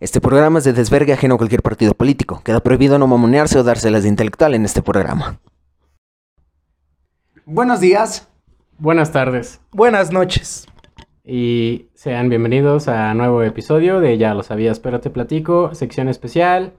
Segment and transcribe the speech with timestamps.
[0.00, 2.40] Este programa es de desvergue ajeno a cualquier partido político.
[2.44, 5.40] Queda prohibido no mamonearse o dárselas de intelectual en este programa.
[7.44, 8.28] Buenos días.
[8.78, 9.60] Buenas tardes.
[9.72, 10.68] Buenas noches.
[11.24, 16.74] Y sean bienvenidos a nuevo episodio de Ya lo sabías, pero te platico, sección especial.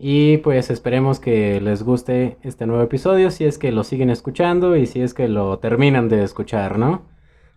[0.00, 4.74] Y pues esperemos que les guste este nuevo episodio, si es que lo siguen escuchando
[4.74, 7.02] y si es que lo terminan de escuchar, ¿no?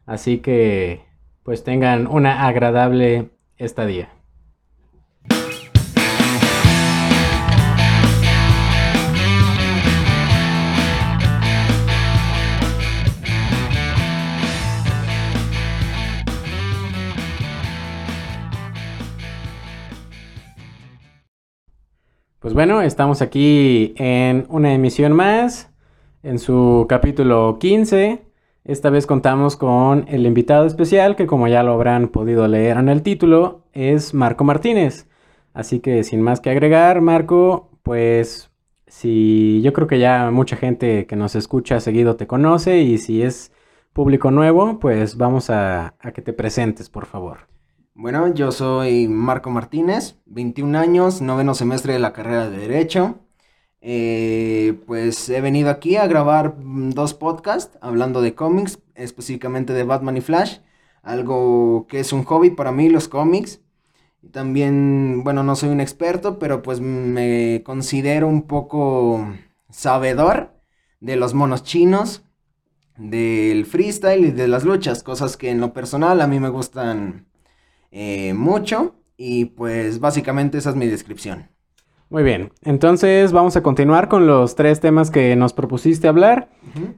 [0.06, 1.02] Así que
[1.42, 4.19] pues tengan una agradable estadía.
[22.50, 25.70] Pues bueno, estamos aquí en una emisión más,
[26.24, 28.24] en su capítulo 15.
[28.66, 32.90] Esta vez contamos con el invitado especial, que como ya lo habrán podido leer en
[32.90, 35.08] el título, es Marco Martínez.
[35.54, 38.50] Así que sin más que agregar, Marco, pues
[38.88, 43.22] si yo creo que ya mucha gente que nos escucha seguido te conoce y si
[43.22, 43.52] es
[43.94, 47.49] público nuevo, pues vamos a, a que te presentes, por favor.
[48.02, 53.20] Bueno, yo soy Marco Martínez, 21 años, noveno semestre de la carrera de Derecho.
[53.82, 60.16] Eh, pues he venido aquí a grabar dos podcasts hablando de cómics, específicamente de Batman
[60.16, 60.60] y Flash,
[61.04, 63.60] algo que es un hobby para mí, los cómics.
[64.32, 69.28] También, bueno, no soy un experto, pero pues me considero un poco
[69.70, 70.54] sabedor
[71.02, 72.24] de los monos chinos,
[72.96, 77.29] del freestyle y de las luchas, cosas que en lo personal a mí me gustan
[77.92, 81.48] eh, mucho y pues básicamente esa es mi descripción.
[82.10, 86.50] Muy bien, entonces vamos a continuar con los tres temas que nos propusiste hablar.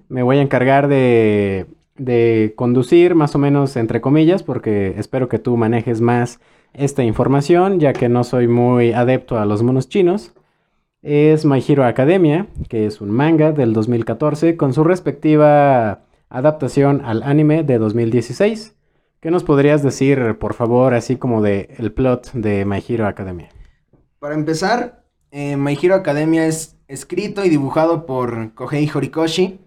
[0.08, 1.66] Me voy a encargar de,
[1.98, 6.40] de conducir más o menos entre comillas porque espero que tú manejes más
[6.74, 10.34] esta información ya que no soy muy adepto a los monos chinos.
[11.02, 17.24] Es My Hero Academia, que es un manga del 2014 con su respectiva adaptación al
[17.24, 18.76] anime de 2016.
[19.22, 23.50] ¿Qué nos podrías decir, por favor, así como de el plot de My Hero Academia?
[24.18, 29.60] Para empezar, eh, My Hero Academia es escrito y dibujado por Kohei Horikoshi.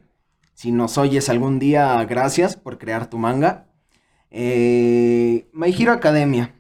[0.55, 3.69] Si nos oyes algún día, gracias por crear tu manga.
[4.33, 6.53] Eh, My Hero Academia.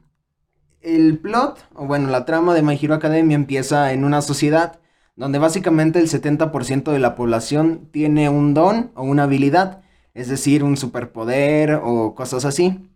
[0.80, 4.78] El plot, o bueno, la trama de My Hero Academia empieza en una sociedad
[5.16, 9.83] donde básicamente el 70% de la población tiene un don o una habilidad
[10.14, 12.88] es decir, un superpoder o cosas así.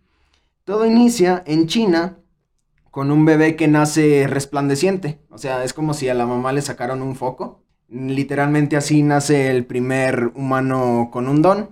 [0.63, 2.17] Todo inicia en China
[2.91, 6.61] con un bebé que nace resplandeciente, o sea, es como si a la mamá le
[6.61, 7.63] sacaron un foco.
[7.87, 11.69] Literalmente así nace el primer humano con un don.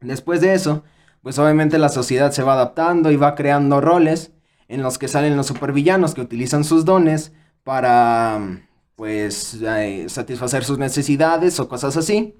[0.00, 0.84] Después de eso,
[1.22, 4.32] pues obviamente la sociedad se va adaptando y va creando roles
[4.68, 7.32] en los que salen los supervillanos que utilizan sus dones
[7.62, 8.60] para
[8.96, 12.34] pues eh, satisfacer sus necesidades o cosas así.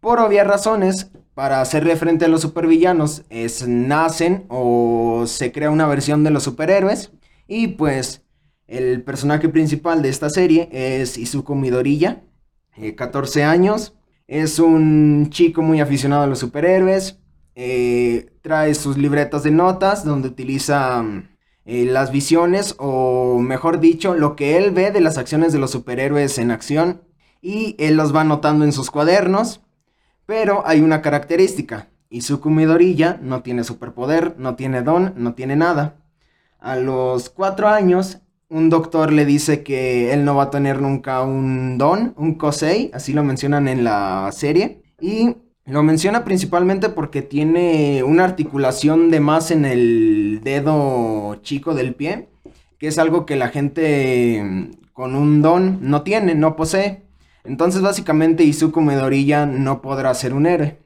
[0.00, 5.86] Por obvias razones, para hacerle frente a los supervillanos, es, nacen o se crea una
[5.86, 7.12] versión de los superhéroes.
[7.46, 8.24] Y pues
[8.66, 12.24] el personaje principal de esta serie es Izuku Midoriya,
[12.96, 13.94] 14 eh, años.
[14.26, 17.20] Es un chico muy aficionado a los superhéroes.
[17.54, 21.04] Eh, trae sus libretas de notas donde utiliza
[21.64, 25.70] eh, las visiones o mejor dicho lo que él ve de las acciones de los
[25.70, 27.02] superhéroes en acción
[27.40, 29.62] y él los va anotando en sus cuadernos
[30.26, 31.88] pero hay una característica.
[32.10, 35.96] Izuku Midoriya no tiene superpoder, no tiene don, no tiene nada.
[36.58, 41.22] A los cuatro años, un doctor le dice que él no va a tener nunca
[41.22, 44.82] un don, un kosei, así lo mencionan en la serie.
[45.00, 51.94] Y lo menciona principalmente porque tiene una articulación de más en el dedo chico del
[51.94, 52.28] pie,
[52.78, 57.05] que es algo que la gente con un don no tiene, no posee.
[57.46, 60.78] Entonces, básicamente, Izuku Midoriya no podrá ser un héroe.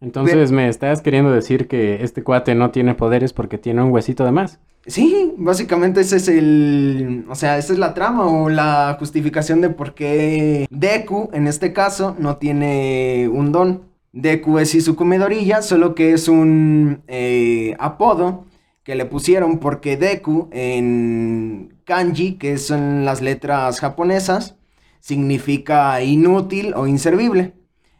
[0.00, 4.24] Entonces, ¿me estás queriendo decir que este cuate no tiene poderes porque tiene un huesito
[4.24, 4.60] de más?
[4.86, 7.24] Sí, básicamente ese es el...
[7.28, 11.72] O sea, esa es la trama o la justificación de por qué Deku, en este
[11.72, 13.82] caso, no tiene un don.
[14.12, 18.44] Deku es Izuku Midoriya, solo que es un eh, apodo
[18.84, 24.56] que le pusieron porque Deku en kanji, que son las letras japonesas,
[25.04, 27.52] significa inútil o inservible.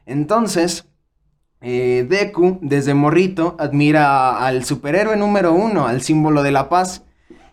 [0.06, 0.88] Entonces,
[1.60, 7.04] eh, Deku, desde morrito, admira al superhéroe número uno, al símbolo de la paz,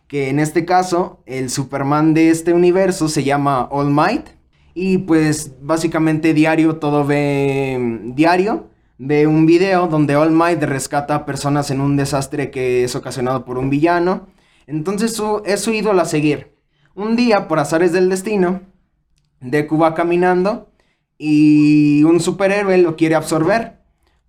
[0.08, 4.30] que en este caso, el Superman de este universo se llama All Might.
[4.74, 8.70] Y pues básicamente diario todo ve diario.
[8.98, 13.44] Ve un video donde All Might rescata a personas en un desastre que es ocasionado
[13.44, 14.28] por un villano.
[14.66, 16.56] Entonces su, es su ídolo a seguir.
[16.96, 18.62] Un día, por azares del destino,
[19.42, 20.72] Deku va caminando
[21.18, 23.80] y un superhéroe lo quiere absorber.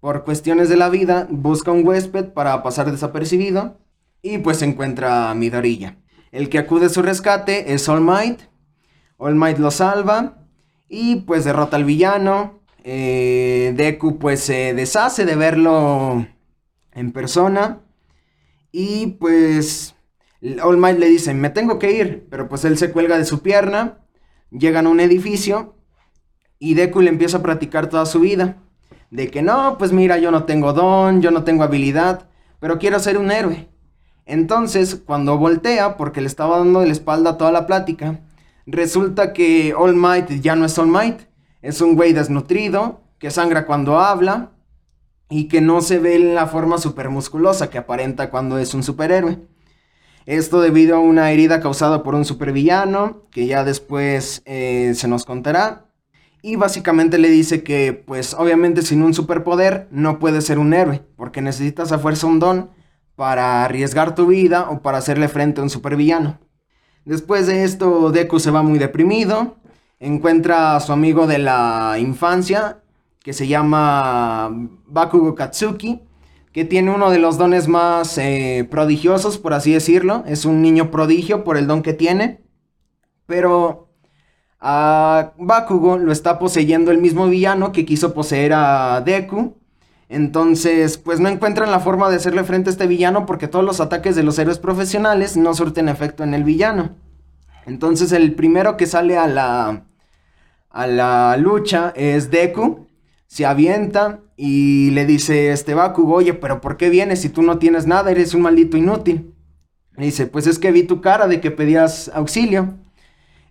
[0.01, 3.79] Por cuestiones de la vida, busca un huésped para pasar desapercibido
[4.21, 5.97] y pues encuentra a Midorilla.
[6.33, 8.41] El que acude a su rescate es All Might.
[9.17, 10.39] All Might lo salva
[10.89, 12.61] y pues derrota al villano.
[12.85, 16.27] Eh, Deku pues se deshace de verlo
[16.93, 17.81] en persona.
[18.73, 19.95] Y pues
[20.63, 22.27] All Might le dice, me tengo que ir.
[22.31, 23.99] Pero pues él se cuelga de su pierna.
[24.53, 25.75] Llegan a un edificio.
[26.59, 28.57] Y Deku le empieza a practicar toda su vida.
[29.11, 32.29] De que no, pues mira, yo no tengo don, yo no tengo habilidad.
[32.61, 33.69] Pero quiero ser un héroe.
[34.27, 38.21] Entonces, cuando voltea, porque le estaba dando de la espalda toda la plática,
[38.67, 41.23] resulta que All Might ya no es All Might.
[41.61, 44.51] Es un güey desnutrido, que sangra cuando habla
[45.29, 49.39] y que no se ve en la forma supermusculosa que aparenta cuando es un superhéroe.
[50.27, 55.25] Esto debido a una herida causada por un supervillano, que ya después eh, se nos
[55.25, 55.87] contará.
[56.43, 61.03] Y básicamente le dice que, pues obviamente sin un superpoder no puedes ser un héroe,
[61.17, 62.71] porque necesitas a fuerza un don
[63.15, 66.39] para arriesgar tu vida o para hacerle frente a un supervillano.
[67.05, 69.57] Después de esto, Deku se va muy deprimido,
[69.99, 72.79] encuentra a su amigo de la infancia,
[73.21, 74.51] que se llama
[74.87, 76.03] Bakugo Katsuki,
[76.53, 80.23] que tiene uno de los dones más eh, prodigiosos, por así decirlo.
[80.27, 82.43] Es un niño prodigio por el don que tiene.
[83.27, 83.89] Pero
[84.61, 89.57] a Bakugo lo está poseyendo el mismo villano que quiso poseer a Deku.
[90.11, 93.81] Entonces, pues no encuentran la forma de hacerle frente a este villano porque todos los
[93.81, 96.97] ataques de los héroes profesionales no surten efecto en el villano.
[97.65, 99.87] Entonces, el primero que sale a la,
[100.69, 102.87] a la lucha es Deku.
[103.27, 107.59] Se avienta y le dice este Bakugo, oye, pero ¿por qué vienes si tú no
[107.59, 108.11] tienes nada?
[108.11, 109.37] Eres un maldito inútil.
[109.97, 112.75] Le dice, pues es que vi tu cara de que pedías auxilio.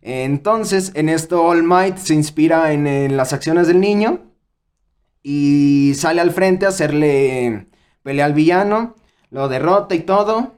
[0.02, 4.20] Entonces, en esto All Might se inspira en, las acciones del niño
[5.24, 7.70] y sale al frente a hacerle
[8.04, 8.98] pelea al villano,
[9.30, 10.56] lo derrota y todo.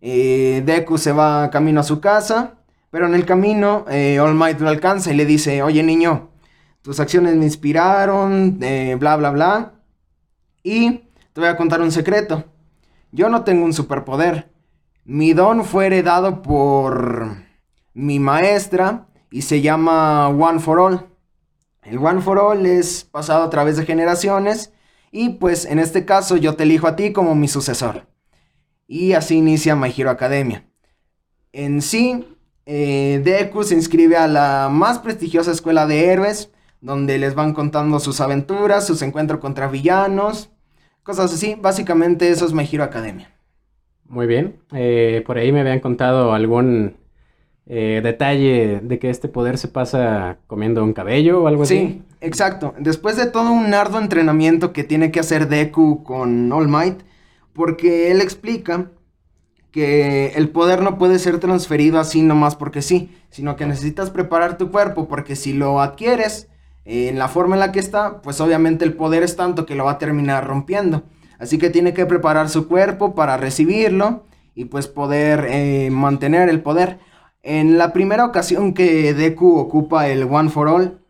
[0.00, 2.54] Eh, Deku se va camino a su casa,
[2.88, 6.30] pero en el camino eh, All Might lo alcanza y le dice, oye niño,
[6.80, 9.73] tus acciones me inspiraron, eh, bla, bla, bla.
[10.64, 11.02] Y
[11.34, 12.44] te voy a contar un secreto.
[13.12, 14.50] Yo no tengo un superpoder.
[15.04, 17.36] Mi don fue heredado por
[17.92, 21.06] mi maestra y se llama One for All.
[21.82, 24.72] El One for All es pasado a través de generaciones
[25.12, 28.06] y pues en este caso yo te elijo a ti como mi sucesor.
[28.86, 30.66] Y así inicia My Hero Academia.
[31.52, 32.26] En sí,
[32.64, 36.50] eh, Deku se inscribe a la más prestigiosa escuela de héroes,
[36.80, 40.50] donde les van contando sus aventuras, sus encuentros contra villanos,
[41.04, 41.56] cosas así.
[41.60, 43.30] Básicamente eso es My Hero Academia.
[44.08, 44.56] Muy bien.
[44.72, 46.96] Eh, por ahí me habían contado algún
[47.66, 51.76] eh, detalle de que este poder se pasa comiendo un cabello o algo así.
[51.76, 52.74] Sí, exacto.
[52.78, 57.00] Después de todo un arduo entrenamiento que tiene que hacer Deku con All Might,
[57.52, 58.90] porque él explica
[59.70, 64.56] que el poder no puede ser transferido así nomás porque sí, sino que necesitas preparar
[64.56, 66.48] tu cuerpo porque si lo adquieres
[66.84, 69.84] en la forma en la que está, pues obviamente el poder es tanto que lo
[69.84, 71.04] va a terminar rompiendo.
[71.38, 76.60] Así que tiene que preparar su cuerpo para recibirlo y pues poder eh, mantener el
[76.60, 76.98] poder.
[77.42, 81.00] En la primera ocasión que Deku ocupa el One for All,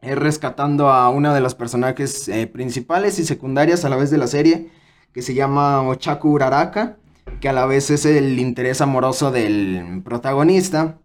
[0.00, 4.18] es rescatando a una de los personajes eh, principales y secundarias a la vez de
[4.18, 4.70] la serie,
[5.12, 6.98] que se llama Ochaku Uraraka,
[7.40, 10.98] que a la vez es el interés amoroso del protagonista.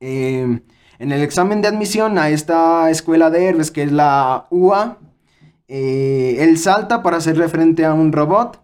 [0.00, 0.60] Eh,
[1.00, 4.98] en el examen de admisión a esta escuela de héroes, que es la UA,
[5.66, 8.62] eh, él salta para hacerle frente a un robot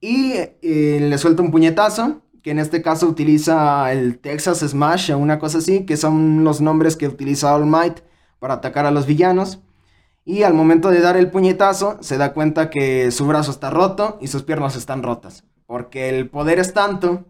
[0.00, 5.38] y le suelta un puñetazo que en este caso utiliza el Texas Smash o una
[5.38, 8.00] cosa así, que son los nombres que utiliza All Might
[8.38, 9.60] para atacar a los villanos.
[10.26, 14.18] Y al momento de dar el puñetazo, se da cuenta que su brazo está roto
[14.20, 15.44] y sus piernas están rotas.
[15.64, 17.24] Porque el poder es tanto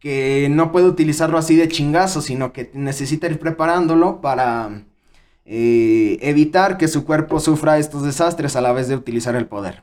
[0.00, 4.84] que no puede utilizarlo así de chingazo, sino que necesita ir preparándolo para
[5.44, 9.82] eh, evitar que su cuerpo sufra estos desastres a la vez de utilizar el poder.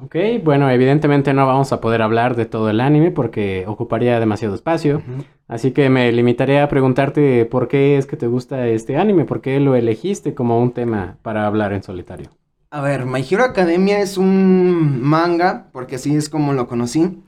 [0.00, 4.54] Ok, bueno, evidentemente no vamos a poder hablar de todo el anime porque ocuparía demasiado
[4.54, 5.02] espacio.
[5.48, 9.40] Así que me limitaré a preguntarte por qué es que te gusta este anime, por
[9.40, 12.30] qué lo elegiste como un tema para hablar en solitario.
[12.70, 17.18] A ver, My Hero Academia es un manga, porque así es como lo conocí,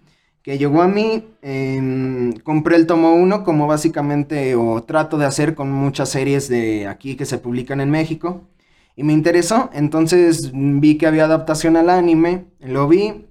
[0.50, 1.28] que llegó a mí,
[2.42, 7.14] compré el tomo 1 como básicamente, o trato de hacer con muchas series de aquí
[7.14, 8.48] que se publican en México.
[8.96, 13.28] Y me interesó, entonces vi que había adaptación al anime, lo vi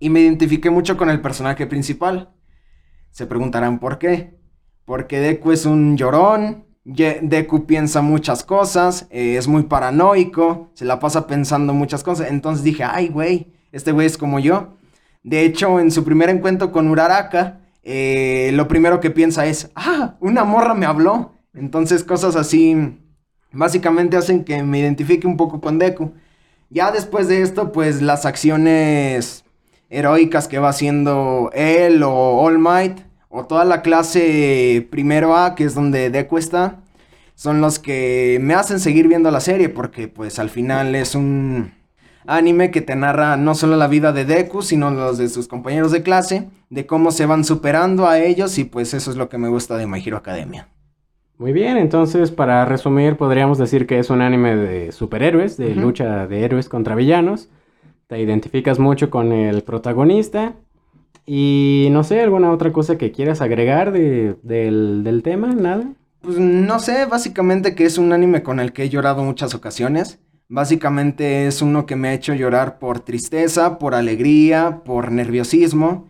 [0.00, 2.34] y me identifiqué mucho con el personaje principal.
[3.12, 4.36] Se preguntarán por qué.
[4.86, 10.98] Porque Deku es un llorón, Deku piensa muchas cosas, eh, es muy paranoico, se la
[10.98, 12.28] pasa pensando muchas cosas.
[12.28, 14.74] Entonces dije, ay, güey, este güey es como yo.
[15.24, 20.16] De hecho, en su primer encuentro con Uraraka, eh, lo primero que piensa es, ah,
[20.20, 21.32] una morra me habló.
[21.54, 22.98] Entonces cosas así
[23.50, 26.12] básicamente hacen que me identifique un poco con Deku.
[26.68, 29.44] Ya después de esto, pues las acciones
[29.88, 35.64] heroicas que va haciendo él o All Might o toda la clase primero A, que
[35.64, 36.80] es donde Deku está,
[37.34, 41.72] son los que me hacen seguir viendo la serie porque pues al final es un
[42.26, 45.92] anime que te narra no solo la vida de Deku, sino los de sus compañeros
[45.92, 49.38] de clase, de cómo se van superando a ellos y pues eso es lo que
[49.38, 50.68] me gusta de My Hero Academia.
[51.36, 56.26] Muy bien, entonces para resumir podríamos decir que es un anime de superhéroes, de lucha
[56.26, 57.48] de héroes contra villanos.
[58.06, 60.54] Te identificas mucho con el protagonista.
[61.26, 65.54] Y no sé, ¿alguna otra cosa que quieras agregar del, del tema?
[65.54, 65.84] ¿Nada?
[66.20, 70.20] Pues no sé, básicamente que es un anime con el que he llorado muchas ocasiones.
[70.48, 76.08] Básicamente es uno que me ha hecho llorar por tristeza, por alegría, por nerviosismo.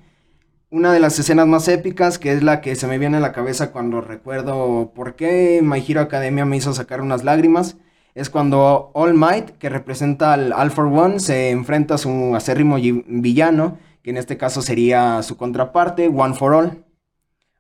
[0.71, 3.33] Una de las escenas más épicas, que es la que se me viene a la
[3.33, 7.76] cabeza cuando recuerdo por qué My Hero Academia me hizo sacar unas lágrimas,
[8.14, 12.76] es cuando All Might, que representa al All for One, se enfrenta a su acérrimo
[12.76, 16.85] villano, que en este caso sería su contraparte, One for All.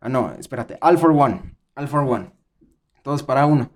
[0.00, 1.56] Ah, no, espérate, All for One.
[1.76, 2.30] All for One.
[3.02, 3.70] Todos para uno.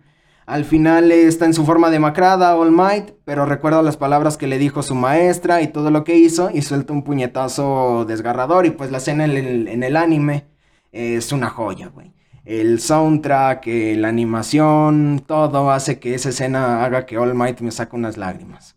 [0.49, 4.57] Al final está en su forma demacrada, All Might, pero recuerda las palabras que le
[4.57, 8.91] dijo su maestra y todo lo que hizo y suelta un puñetazo desgarrador y pues
[8.91, 10.47] la escena en el, anime
[10.91, 12.15] es una joya, güey.
[12.47, 17.95] El soundtrack, la animación, todo hace que esa escena haga que All Might me saque
[17.95, 18.75] unas lágrimas.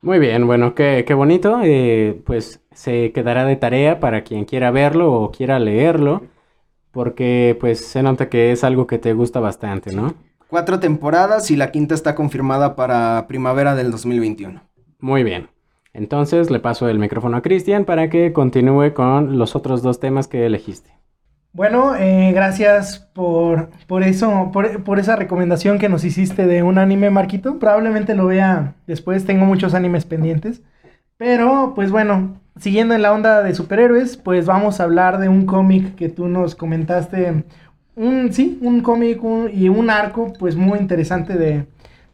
[0.00, 1.60] Muy bien, bueno, qué, qué bonito.
[1.62, 6.22] Eh, pues se quedará de tarea para quien quiera verlo o quiera leerlo,
[6.92, 10.14] porque pues se nota que es algo que te gusta bastante, ¿no?
[10.54, 14.62] Cuatro temporadas y la quinta está confirmada para primavera del 2021.
[15.00, 15.48] Muy bien.
[15.92, 20.28] Entonces le paso el micrófono a Cristian para que continúe con los otros dos temas
[20.28, 20.92] que elegiste.
[21.52, 26.78] Bueno, eh, gracias por, por eso, por, por, esa recomendación que nos hiciste de un
[26.78, 27.58] anime, Marquito.
[27.58, 30.62] Probablemente lo vea después, tengo muchos animes pendientes.
[31.16, 35.46] Pero, pues bueno, siguiendo en la onda de superhéroes, pues vamos a hablar de un
[35.46, 37.42] cómic que tú nos comentaste
[37.96, 39.20] un, sí, un cómic
[39.52, 41.66] y un arco, pues muy interesante de,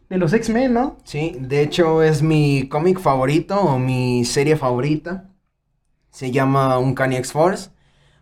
[0.09, 0.97] los X-Men, ¿no?
[1.03, 5.29] Sí, de hecho es mi cómic favorito o mi serie favorita.
[6.09, 7.69] Se llama Uncanny X-Force.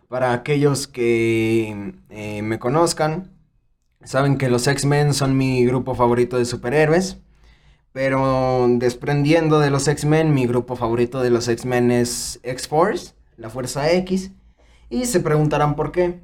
[0.08, 3.32] Para aquellos que eh, me conozcan,
[4.04, 7.18] saben que los X-Men son mi grupo favorito de superhéroes.
[7.92, 13.90] Pero desprendiendo de los X-Men, mi grupo favorito de los X-Men es X-Force, la Fuerza
[13.92, 14.30] X.
[14.90, 16.20] Y se preguntarán por qué.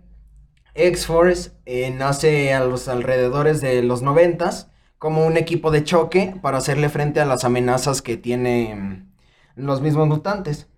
[0.76, 6.59] X-Force eh, nace a los alrededores de los noventas como un equipo de choque para
[6.59, 9.14] hacerle frente a las amenazas que tienen
[9.54, 10.68] los mismos mutantes.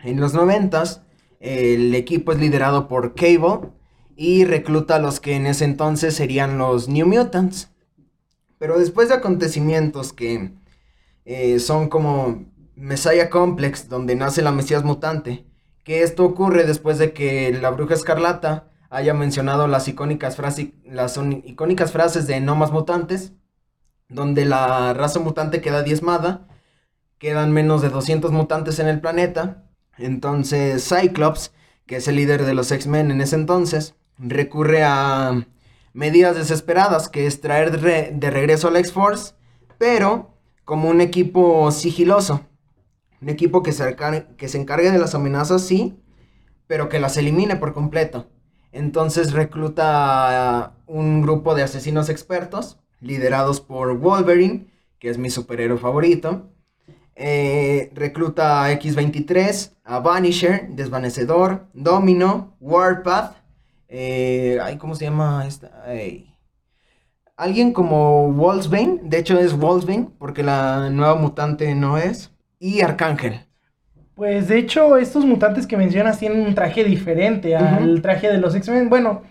[0.00, 1.02] En los noventas,
[1.38, 3.70] el equipo es liderado por Cable
[4.16, 7.70] y recluta a los que en ese entonces serían los New Mutants.
[8.58, 10.52] Pero después de acontecimientos que
[11.24, 15.46] eh, son como Messiah Complex, donde nace la Mesías mutante,
[15.84, 21.18] que esto ocurre después de que la Bruja Escarlata haya mencionado las icónicas, frases, las
[21.44, 23.32] icónicas frases de No más mutantes,
[24.08, 26.48] donde la raza mutante queda diezmada,
[27.18, 29.64] quedan menos de 200 mutantes en el planeta,
[29.96, 31.52] entonces Cyclops,
[31.86, 35.46] que es el líder de los X-Men en ese entonces, recurre a
[35.92, 39.34] medidas desesperadas, que es traer de, regreso a la X-Force,
[39.78, 42.46] pero como un equipo sigiloso.
[43.22, 43.96] Un equipo que se,
[44.36, 46.00] que se encargue de las amenazas, sí,
[46.66, 48.28] pero que las elimine por completo.
[48.72, 54.66] Entonces recluta un grupo de asesinos expertos, liderados por Wolverine,
[54.98, 56.50] que es mi superhéroe favorito.
[57.16, 63.36] Eh, recluta a X-23, a Vanisher, Desvanecedor, Domino, Warpath.
[63.88, 65.84] Eh, ¿Cómo se llama esta?
[67.36, 72.30] Alguien como Wolfsbane, de hecho es Wolfsbane, porque la nueva mutante no es.
[72.58, 73.49] Y Arcángel.
[74.20, 78.54] Pues de hecho, estos mutantes que mencionas tienen un traje diferente al traje de los
[78.54, 78.90] X-Men.
[78.90, 79.22] Bueno,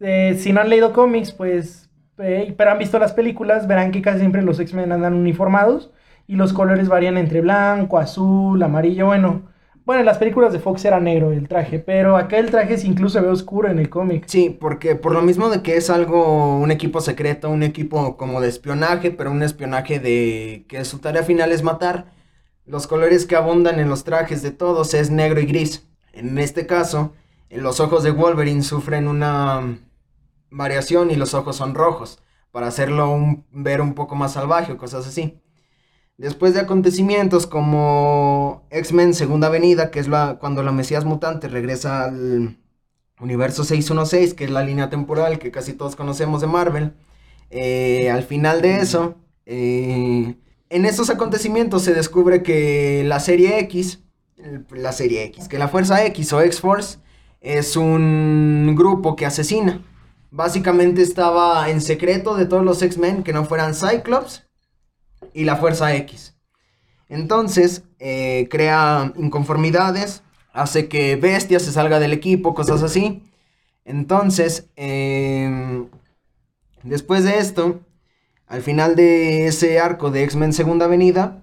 [0.00, 4.02] eh, si no han leído cómics, pues, eh, pero han visto las películas, verán que
[4.02, 5.92] casi siempre los X-Men andan uniformados
[6.26, 9.06] y los colores varían entre blanco, azul, amarillo.
[9.06, 9.48] Bueno,
[9.86, 13.22] bueno, en las películas de Fox era negro el traje, pero acá el traje incluso
[13.22, 14.24] ve oscuro en el cómic.
[14.26, 18.42] Sí, porque por lo mismo de que es algo, un equipo secreto, un equipo como
[18.42, 22.12] de espionaje, pero un espionaje de que su tarea final es matar
[22.66, 25.86] los colores que abundan en los trajes de todos es negro y gris.
[26.12, 27.12] En este caso,
[27.50, 29.78] los ojos de Wolverine sufren una
[30.50, 32.20] variación y los ojos son rojos,
[32.52, 35.40] para hacerlo ver un poco más salvaje o cosas así.
[36.16, 42.04] Después de acontecimientos como X-Men Segunda Avenida, que es la, cuando la Mesías Mutante regresa
[42.04, 42.56] al
[43.20, 46.94] universo 616, que es la línea temporal que casi todos conocemos de Marvel,
[47.50, 49.16] eh, al final de eso,
[49.46, 50.36] eh,
[50.70, 54.00] en estos acontecimientos se descubre que la serie X,
[54.70, 56.98] la serie X, que la Fuerza X o X-Force
[57.40, 59.82] es un grupo que asesina.
[60.30, 64.44] Básicamente estaba en secreto de todos los X-Men que no fueran Cyclops
[65.32, 66.34] y la Fuerza X.
[67.08, 73.22] Entonces, eh, crea inconformidades, hace que Bestia se salga del equipo, cosas así.
[73.84, 75.88] Entonces, em,
[76.82, 77.80] después de esto,
[78.54, 81.42] al final de ese arco de X-Men Segunda Avenida,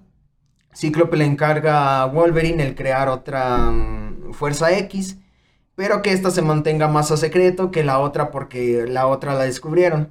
[0.74, 5.18] Cíclope le encarga a Wolverine el crear otra mm, Fuerza X,
[5.74, 9.44] pero que esta se mantenga más a secreto que la otra porque la otra la
[9.44, 10.08] descubrieron.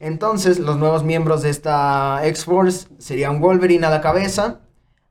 [0.00, 4.62] Entonces, los nuevos miembros de esta X-Force serían Wolverine a la cabeza,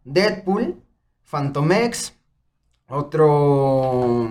[0.03, 0.83] Deadpool,
[1.23, 2.15] Phantom X,
[2.89, 4.29] otro,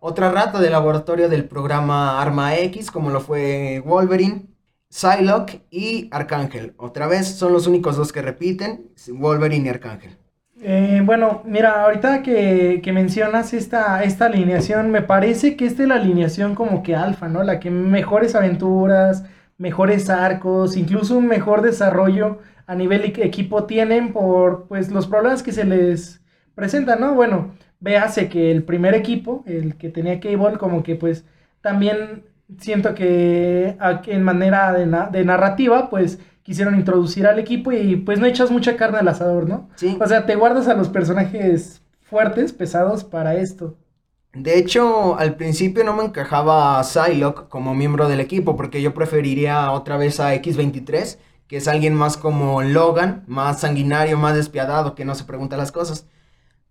[0.00, 4.50] otra rata de laboratorio del programa Arma X, como lo fue Wolverine,
[4.90, 6.74] Psylocke y Arcángel.
[6.76, 10.16] Otra vez son los únicos dos que repiten, Wolverine y Arcángel.
[10.62, 15.88] Eh, bueno, mira, ahorita que, que, mencionas esta, esta alineación, me parece que esta es
[15.88, 17.42] la alineación como que alfa, ¿no?
[17.42, 19.24] La que mejores aventuras,
[19.56, 25.52] mejores arcos, incluso un mejor desarrollo a nivel equipo tienen por pues los problemas que
[25.52, 26.20] se les
[26.54, 27.14] presentan, ¿no?
[27.14, 31.24] Bueno, véase que el primer equipo, el que tenía Cable, como que pues
[31.62, 32.24] también
[32.58, 33.76] siento que
[34.06, 38.76] en manera de, de, narrativa, pues quisieron introducir al equipo y pues no echas mucha
[38.76, 39.68] carne al asador, ¿no?
[39.76, 39.96] Sí.
[40.00, 43.76] O sea, te guardas a los personajes fuertes, pesados para esto.
[44.32, 48.94] De hecho, al principio no me encajaba a Psylocke como miembro del equipo, porque yo
[48.94, 54.94] preferiría otra vez a X23, que es alguien más como Logan, más sanguinario, más despiadado,
[54.94, 56.06] que no se pregunta las cosas.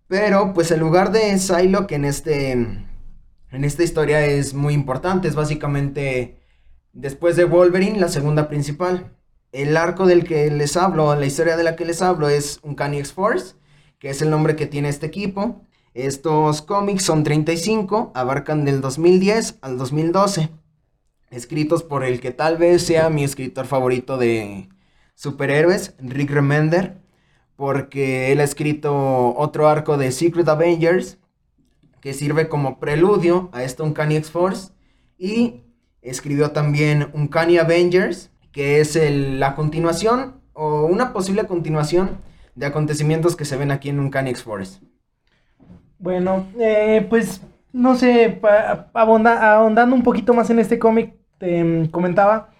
[0.08, 2.86] Pero, pues el lugar de Psylocke en este.
[3.52, 5.28] En esta historia es muy importante.
[5.28, 6.36] Es básicamente.
[6.92, 9.16] Después de Wolverine, la segunda principal.
[9.52, 12.76] El arco del que les hablo, la historia de la que les hablo, es un
[12.80, 13.54] X Force,
[13.98, 15.62] que es el nombre que tiene este equipo.
[15.94, 20.50] Estos cómics son 35, abarcan del 2010 al 2012.
[21.30, 24.68] Escritos por el que tal vez sea mi escritor favorito de
[25.16, 26.98] superhéroes, Rick Remender,
[27.56, 31.18] porque él ha escrito otro arco de Secret Avengers
[32.00, 34.72] que sirve como preludio a esto Uncanny X-Force
[35.18, 35.62] y
[36.02, 42.18] escribió también Uncanny Avengers, que es la continuación o una posible continuación
[42.54, 44.80] de acontecimientos que se ven aquí en Uncanny X-Force.
[45.98, 48.40] Bueno, eh, pues no sé,
[48.94, 52.50] ahondando un poquito más en este cómic, mm, comentaba,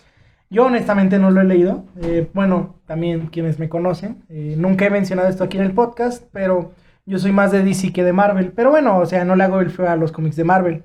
[0.51, 4.91] yo honestamente no lo he leído, eh, bueno, también quienes me conocen, eh, nunca he
[4.91, 6.73] mencionado esto aquí en el podcast, pero
[7.11, 9.61] yo soy más de DC que de Marvel, pero bueno, o sea, no le hago
[9.61, 10.85] el feo a los cómics de Marvel.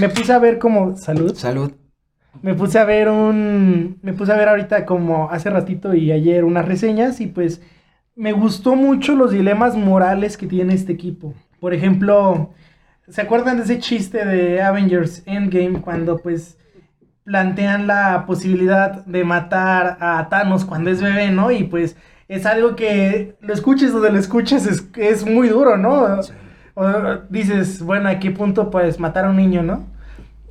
[0.00, 1.36] Me puse a ver como, salud.
[1.36, 1.70] Salud.
[2.42, 6.42] Me puse a ver un, me puse a ver ahorita como hace ratito y ayer
[6.42, 7.62] unas reseñas y pues
[8.16, 11.32] me gustó mucho los dilemas morales que tiene este equipo.
[11.60, 12.50] Por ejemplo,
[13.06, 16.58] ¿se acuerdan de ese chiste de Avengers Endgame cuando pues
[17.22, 21.52] plantean la posibilidad de matar a Thanos cuando es bebé, ¿no?
[21.52, 21.96] Y pues
[22.32, 26.20] es algo que lo escuches donde lo escuches es, es muy duro, ¿no?
[26.74, 26.84] O,
[27.28, 29.86] dices, bueno, ¿a qué punto puedes matar a un niño, no?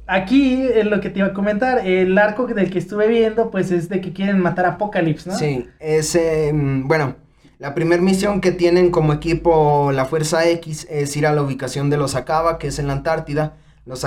[0.05, 3.71] Aquí es lo que te iba a comentar, el arco del que estuve viendo, pues
[3.71, 5.35] es de que quieren matar a Apocalypse, ¿no?
[5.35, 6.17] Sí, es,
[6.83, 7.15] bueno,
[7.57, 11.89] la primera misión que tienen como equipo la Fuerza X es ir a la ubicación
[11.89, 13.53] de los Acaba, que es en la Antártida.
[13.85, 14.05] Los,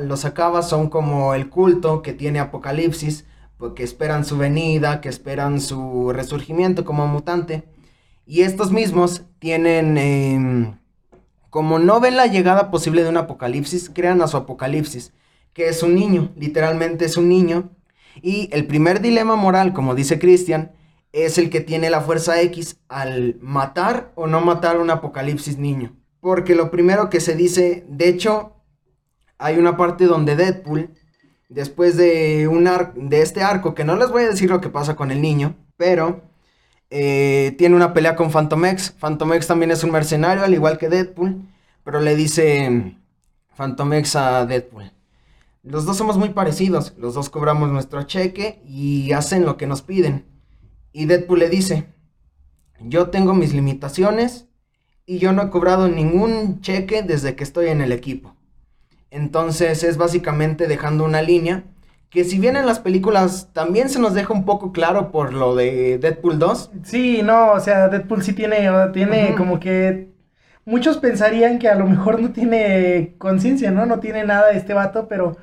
[0.00, 3.24] los Acaba son como el culto que tiene Apocalipsis,
[3.58, 7.64] porque esperan su venida, que esperan su resurgimiento como mutante.
[8.26, 10.78] Y estos mismos tienen, em,
[11.50, 15.12] como no ven la llegada posible de un apocalipsis, crean a su apocalipsis,
[15.52, 17.70] que es un niño, literalmente es un niño.
[18.22, 20.72] Y el primer dilema moral, como dice Christian,
[21.12, 25.96] es el que tiene la fuerza X al matar o no matar un apocalipsis niño.
[26.20, 28.52] Porque lo primero que se dice, de hecho,
[29.38, 30.90] hay una parte donde Deadpool,
[31.48, 32.68] después de, un
[33.08, 35.56] de este arco, que no les voy a decir lo que pasa con el niño,
[35.76, 36.22] pero
[36.90, 38.94] eh, tiene una pelea con Phantom X.
[38.98, 41.42] Phantom X también es un mercenario, al igual que Deadpool,
[41.84, 42.96] pero le dice
[43.56, 44.92] Phantom X a Deadpool.
[45.62, 49.82] Los dos somos muy parecidos, los dos cobramos nuestro cheque y hacen lo que nos
[49.82, 50.24] piden.
[50.92, 51.88] Y Deadpool le dice,
[52.80, 54.46] yo tengo mis limitaciones
[55.06, 58.35] y yo no he cobrado ningún cheque desde que estoy en el equipo.
[59.10, 61.64] Entonces es básicamente dejando una línea
[62.10, 65.54] que si bien en las películas también se nos deja un poco claro por lo
[65.54, 66.70] de Deadpool 2.
[66.82, 70.08] Sí, no, o sea, Deadpool sí tiene, tiene como que
[70.64, 73.86] muchos pensarían que a lo mejor no tiene conciencia, ¿no?
[73.86, 75.36] No tiene nada de este vato, pero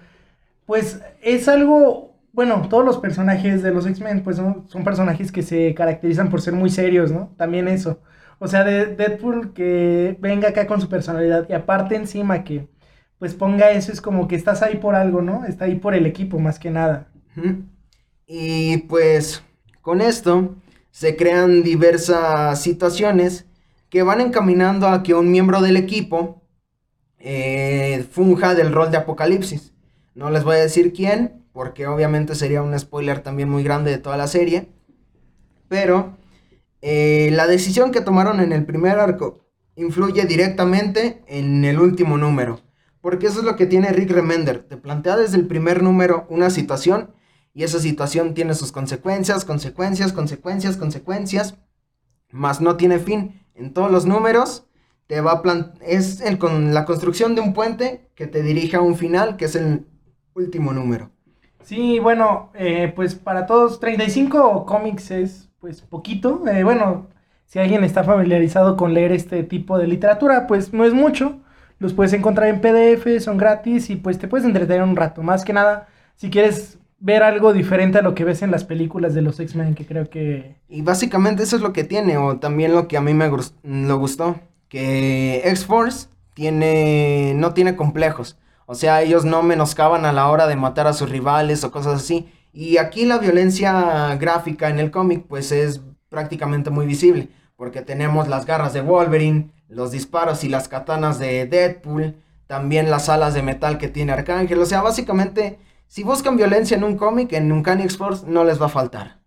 [0.66, 5.44] pues es algo, bueno, todos los personajes de los X-Men pues son, son, personajes que
[5.44, 7.32] se caracterizan por ser muy serios, ¿no?
[7.38, 8.00] También eso.
[8.40, 12.68] O sea, de Deadpool que venga acá con su personalidad y aparte encima que
[13.24, 15.46] pues ponga eso, es como que estás ahí por algo, ¿no?
[15.46, 17.08] Está ahí por el equipo más que nada.
[18.28, 19.42] Y pues
[19.82, 20.58] con esto
[20.92, 23.46] se crean diversas situaciones
[23.88, 26.44] que van encaminando a que un miembro del equipo
[27.18, 29.74] eh, funja del rol de Apocalipsis.
[30.16, 34.00] No les voy a decir quién, porque obviamente sería un spoiler también muy grande de
[34.00, 34.68] toda la serie.
[35.70, 36.18] Pero
[36.82, 39.46] eh, la decisión que tomaron en el primer arco
[39.78, 42.60] influye directamente en el último número.
[43.04, 44.64] Porque eso es lo que tiene Rick Remender.
[44.64, 47.12] Te plantea desde el primer número una situación
[47.54, 51.58] y esa situación tiene sus consecuencias, consecuencias, consecuencias, consecuencias,
[52.32, 53.42] más no tiene fin.
[53.56, 54.68] En todos los números
[55.08, 58.82] te va a es el, con la construcción de un puente que te dirige a
[58.82, 59.86] un final, que es el
[60.34, 61.12] último número.
[61.62, 66.42] Sí, bueno, eh, pues para todos 35 cómics es pues poquito.
[66.48, 67.08] Eh, bueno,
[67.48, 71.43] si alguien está familiarizado con leer este tipo de literatura, pues no es mucho.
[71.84, 75.22] Los puedes encontrar en PDF, son gratis y pues te puedes entretener un rato.
[75.22, 79.14] Más que nada, si quieres ver algo diferente a lo que ves en las películas
[79.14, 80.56] de los X-Men, que creo que...
[80.70, 83.30] Y básicamente eso es lo que tiene, o también lo que a mí me
[83.64, 88.38] lo gustó, que X-Force tiene, no tiene complejos.
[88.66, 91.96] O sea, ellos no menoscaban a la hora de matar a sus rivales o cosas
[91.96, 92.30] así.
[92.54, 97.28] Y aquí la violencia gráfica en el cómic pues es prácticamente muy visible,
[97.64, 103.08] porque tenemos las garras de Wolverine, los disparos y las katanas de Deadpool, también las
[103.08, 104.60] alas de metal que tiene Arcángel.
[104.60, 108.62] O sea, básicamente, si buscan violencia en un cómic, en un X Force, no les
[108.62, 109.20] va a faltar.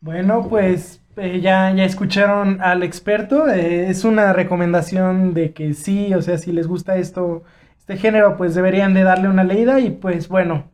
[0.00, 3.48] Bueno, pues eh, ya, ya escucharon al experto.
[3.48, 7.42] Eh, es una recomendación de que sí, o sea, si les gusta esto,
[7.76, 9.80] este género, pues deberían de darle una leída.
[9.80, 10.70] Y pues bueno,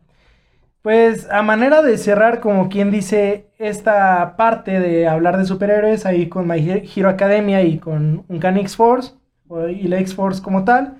[0.87, 6.29] pues a manera de cerrar, como quien dice, esta parte de hablar de superhéroes ahí
[6.29, 9.15] con My Hero Academia y con Uncanny X-Force
[9.51, 10.99] y la X-Force como tal,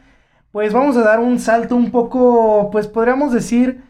[0.51, 3.85] pues vamos a dar un salto un poco, pues podríamos decir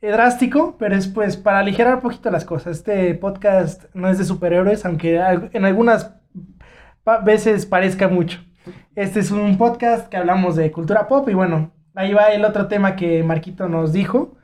[0.00, 2.78] eh, drástico, pero es pues para aligerar un poquito las cosas.
[2.78, 5.20] Este podcast no es de superhéroes, aunque
[5.52, 6.14] en algunas
[7.26, 8.40] veces parezca mucho.
[8.94, 12.68] Este es un podcast que hablamos de cultura pop y bueno, ahí va el otro
[12.68, 14.38] tema que Marquito nos dijo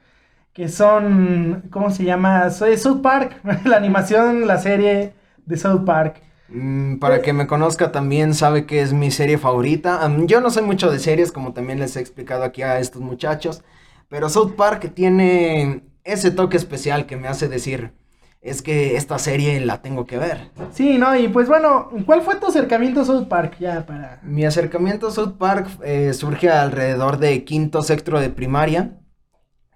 [0.58, 2.50] que son, ¿cómo se llama?
[2.50, 5.12] South Park, la animación, la serie
[5.46, 6.20] de South Park.
[6.48, 10.00] Mm, para que me conozca también sabe que es mi serie favorita.
[10.26, 13.62] yo no soy mucho de series, como también les he explicado aquí a estos muchachos,
[14.08, 17.92] pero South Park tiene ese toque especial que me hace decir,
[18.40, 20.50] es que esta serie la tengo que ver.
[20.72, 23.58] Sí, no, y pues bueno, ¿cuál fue tu acercamiento a South Park?
[23.60, 24.18] Ya para...
[24.24, 28.98] Mi acercamiento a South Park eh, surge alrededor de quinto, sexto de primaria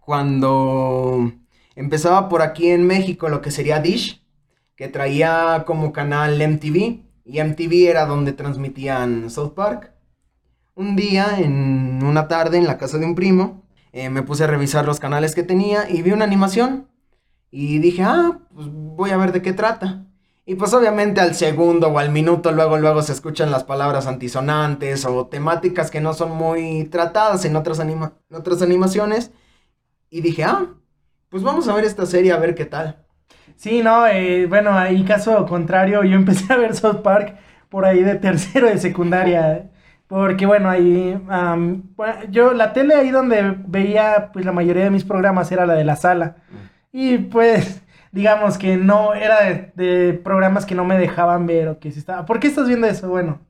[0.05, 1.33] cuando
[1.75, 4.23] empezaba por aquí en México lo que sería Dish,
[4.77, 9.93] que traía como canal MTV, y MTV era donde transmitían South Park.
[10.75, 13.63] Un día, en una tarde, en la casa de un primo,
[13.93, 16.89] eh, me puse a revisar los canales que tenía y vi una animación.
[17.51, 20.07] Y dije, ah, pues voy a ver de qué trata.
[20.45, 25.05] Y pues obviamente al segundo o al minuto luego luego se escuchan las palabras antisonantes
[25.05, 29.31] o temáticas que no son muy tratadas en otras, en otras animaciones.
[30.13, 30.67] Y dije, ah,
[31.31, 32.99] pues vamos a ver esta serie a ver qué tal.
[33.57, 37.39] Sí, no, eh, bueno, ahí caso contrario, yo empecé a ver South Park
[37.71, 39.71] por ahí de tercero de secundaria.
[40.09, 41.19] Porque bueno, ahí
[42.29, 45.85] yo la tele ahí donde veía pues la mayoría de mis programas era la de
[45.85, 46.37] la sala.
[46.51, 46.57] Mm.
[46.93, 51.79] Y pues digamos que no era de, de, programas que no me dejaban ver o
[51.79, 52.27] que si estaba.
[52.27, 53.09] ¿Por qué estás viendo eso?
[53.09, 53.41] Bueno,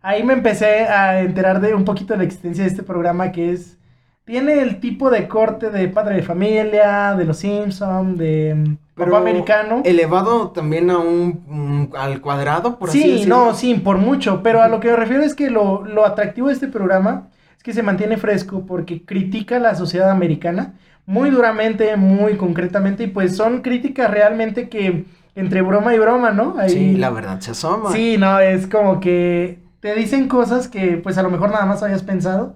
[0.00, 3.52] ahí me empecé a enterar de un poquito de la existencia de este programa que
[3.52, 3.78] es
[4.24, 9.16] tiene el tipo de corte de Padre de Familia, de Los Simpson, de mm, Pero
[9.16, 9.82] Americano.
[9.84, 13.22] Elevado también a un, al cuadrado, por así decirlo.
[13.22, 14.42] Sí, no, sí, por mucho.
[14.42, 17.62] Pero a lo que me refiero es que lo, lo atractivo de este programa es
[17.62, 20.74] que se mantiene fresco porque critica a la sociedad americana
[21.06, 23.04] muy duramente, muy concretamente.
[23.04, 25.04] Y pues son críticas realmente que
[25.34, 26.56] entre broma y broma, ¿no?
[26.68, 27.92] sí, la verdad se asoma.
[27.92, 31.82] Sí, no, es como que te dicen cosas que pues a lo mejor nada más
[31.82, 32.54] habías pensado.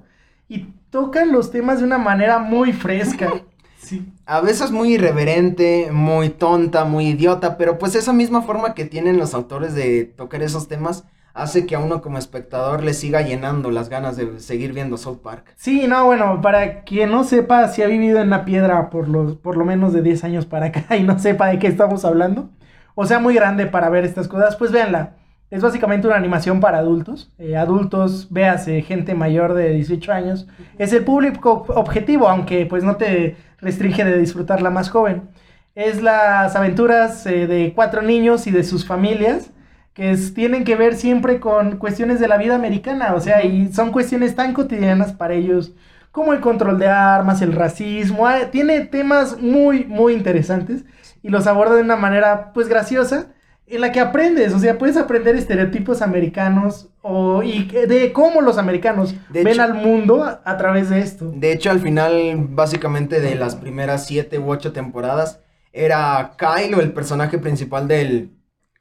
[0.49, 3.33] Y tocan los temas de una manera muy fresca.
[3.79, 4.13] Sí.
[4.25, 9.17] A veces muy irreverente, muy tonta, muy idiota, pero pues esa misma forma que tienen
[9.17, 11.05] los autores de tocar esos temas,
[11.37, 15.19] hace que a uno como espectador le siga llenando las ganas de seguir viendo South
[15.23, 15.53] Park.
[15.55, 19.37] Sí, no, bueno, para quien no sepa si ha vivido en la piedra por, los,
[19.37, 22.49] por lo menos de 10 años para acá y no sepa de qué estamos hablando,
[22.95, 25.13] o sea, muy grande para ver estas cosas, pues véanla.
[25.51, 27.31] Es básicamente una animación para adultos.
[27.39, 30.47] Eh, adultos, véase, gente mayor de 18 años.
[30.79, 35.29] Es el público objetivo, aunque pues no te restringe de disfrutar la más joven.
[35.75, 39.53] Es las aventuras eh, de cuatro niños y de sus familias
[39.95, 43.93] que tienen que ver siempre con cuestiones de la vida americana, o sea, y son
[43.93, 45.73] cuestiones tan cotidianas para ellos
[46.13, 50.85] como el control de armas, el racismo, ah, tiene temas muy, muy interesantes
[51.23, 53.29] y los aborda de una manera pues graciosa
[53.69, 58.59] en la que aprendes, o sea, puedes aprender estereotipos americanos o, y de cómo los
[58.59, 61.33] americanos ven al mundo a, través de esto.
[61.35, 65.41] De hecho, al final, básicamente de las primeras siete u ocho temporadas,
[65.73, 68.31] era Kyle, el personaje principal del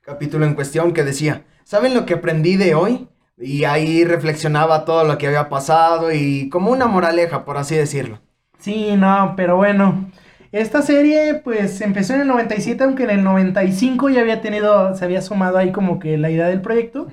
[0.01, 3.07] capítulo en cuestión, que decía, ¿saben lo que aprendí de hoy?
[3.37, 8.19] Y ahí reflexionaba todo lo que había pasado y como una moraleja, por así decirlo.
[8.59, 10.09] Sí, no, pero bueno.
[10.55, 15.03] Esta serie, pues, empezó en el 97, aunque en el 95 ya había tenido, se
[15.03, 17.07] había sumado ahí como que la idea del proyecto.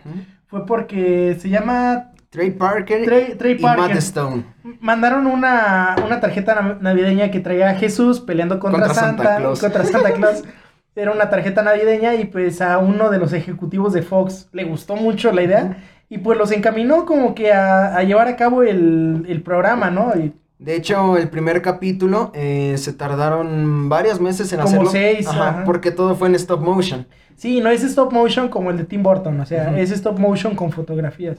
[0.47, 2.13] Fue porque se llama...
[2.31, 3.05] Trey Parker,
[3.37, 4.45] Trey, y Matt Stone.
[4.81, 9.61] Mandaron una, una, tarjeta navideña que traía a Jesús peleando contra, Santa, Claus.
[9.61, 10.45] Contra Santa Claus.
[10.95, 14.95] Era una tarjeta navideña y pues a uno de los ejecutivos de Fox le gustó
[14.95, 15.77] mucho la idea
[16.09, 20.13] y pues los encaminó como que a, llevar a cabo el, el programa, ¿no?
[20.17, 24.91] Y de hecho, el primer capítulo eh, se tardaron varios meses en como hacerlo.
[24.91, 27.07] seis, ajá, porque todo fue en stop motion.
[27.37, 30.55] Sí, no es stop motion como el de Tim Burton, o sea, es stop motion
[30.55, 31.39] con fotografías.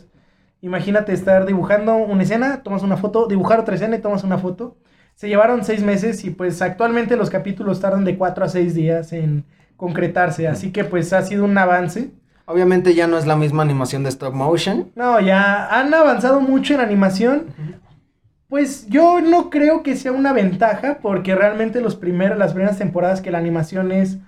[0.62, 4.78] Imagínate estar dibujando una escena, tomas una foto, dibujar otra escena y tomas una foto.
[5.16, 9.14] Se llevaron seis meses y pues actualmente los capítulos tardan de cuatro a seis días
[9.14, 9.46] en
[9.78, 12.12] concretarse, así que pues ha sido un avance.
[12.46, 14.92] Obviamente ya no es la misma animación de stop motion.
[14.96, 17.46] No, ya han avanzado mucho en animación,
[18.54, 23.20] pues yo no creo que sea una ventaja, porque realmente los primeros, las primeras temporadas
[23.20, 24.20] que la animación es,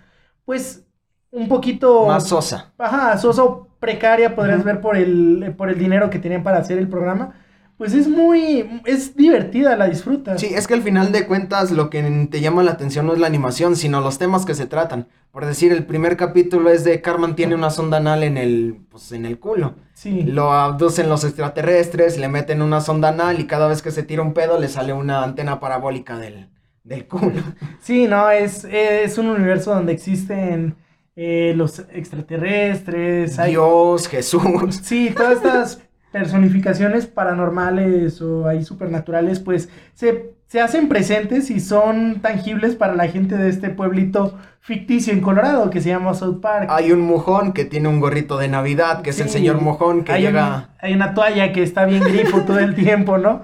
[0.45, 0.83] pues,
[1.29, 2.07] un poquito...
[2.07, 2.73] Más sosa.
[2.79, 6.87] Ajá, soso precaria, podrías ver por el, por el dinero que tenían para hacer el
[6.87, 7.35] programa
[7.77, 10.39] pues es muy, es divertida, la disfrutas.
[10.39, 13.19] Sí, es que al final de cuentas lo que te llama la atención no es
[13.19, 15.07] la animación, sino los temas que se tratan.
[15.31, 19.11] Por decir, el primer capítulo es de Carmen tiene una sonda anal en el, pues,
[19.11, 19.75] en el culo.
[19.93, 20.23] Sí.
[20.23, 24.21] Lo abducen los extraterrestres, le meten una sonda anal y cada vez que se tira
[24.21, 26.47] un pedo le sale una antena parabólica del,
[26.85, 27.41] del culo.
[27.81, 30.77] Sí, no, es, es un universo donde existen
[31.17, 33.37] eh, los extraterrestres.
[33.45, 34.79] Dios, Jesús.
[34.81, 35.81] Sí, todas estas
[36.15, 43.09] personificaciones paranormales o ahí supernaturales, pues se, se, hacen presentes y son tangibles para la
[43.09, 46.67] gente de este pueblito ficticio en Colorado que se llama South Park.
[46.69, 50.13] Hay un mojón que tiene un gorrito de Navidad, que es el señor mojón que
[50.13, 50.69] hay llega...
[50.79, 53.43] hay una toalla que está bien grifo todo el tiempo, ¿no?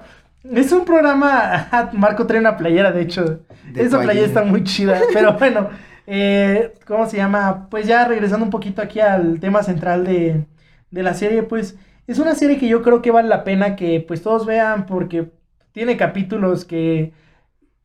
[0.50, 3.40] Es un programa, Marco trae una playera, de hecho.
[3.76, 5.68] Esa playera está muy chida, pero bueno,
[6.06, 7.68] eh, ¿cómo se llama?
[7.68, 10.46] Pues ya regresando un poquito aquí al tema central de,
[10.90, 11.76] de la serie, pues
[12.12, 15.32] es una serie que yo creo que vale la pena que pues todos vean porque
[15.72, 17.12] tiene capítulos que...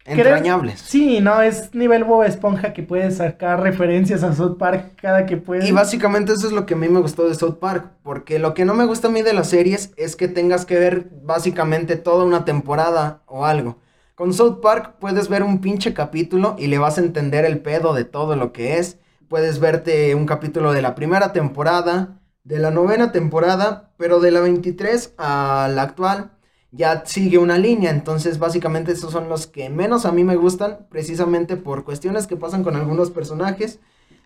[0.06, 0.80] Entrañables.
[0.80, 5.36] sí, no, es nivel Bob Esponja que puede sacar referencias a South Park cada que
[5.36, 5.68] puede.
[5.68, 8.54] Y básicamente eso es lo que a mí me gustó de South Park, porque lo
[8.54, 11.98] que no me gusta a mí de las series es que tengas que ver básicamente
[11.98, 13.80] toda una temporada o algo.
[14.16, 17.94] Con South Park puedes ver un pinche capítulo y le vas a entender el pedo
[17.94, 19.00] de todo lo que es.
[19.28, 22.17] Puedes verte un capítulo de la primera temporada,
[22.48, 26.32] de la novena temporada, pero de la 23 a la actual
[26.72, 30.88] ya sigue una línea, entonces básicamente esos son los que menos a mí me gustan,
[30.90, 33.80] precisamente por cuestiones que pasan con algunos personajes,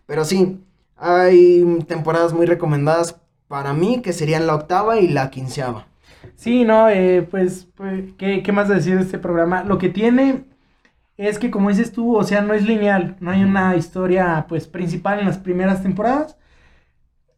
[0.05, 0.63] pero sí,
[0.97, 5.87] hay temporadas muy recomendadas para mí que serían la octava y la quinceava.
[6.35, 9.63] Sí, no, eh, pues, pues ¿qué, ¿qué más decir de este programa?
[9.63, 10.45] Lo que tiene
[11.17, 14.67] es que como dices tú, o sea, no es lineal, no hay una historia pues
[14.67, 16.37] principal en las primeras temporadas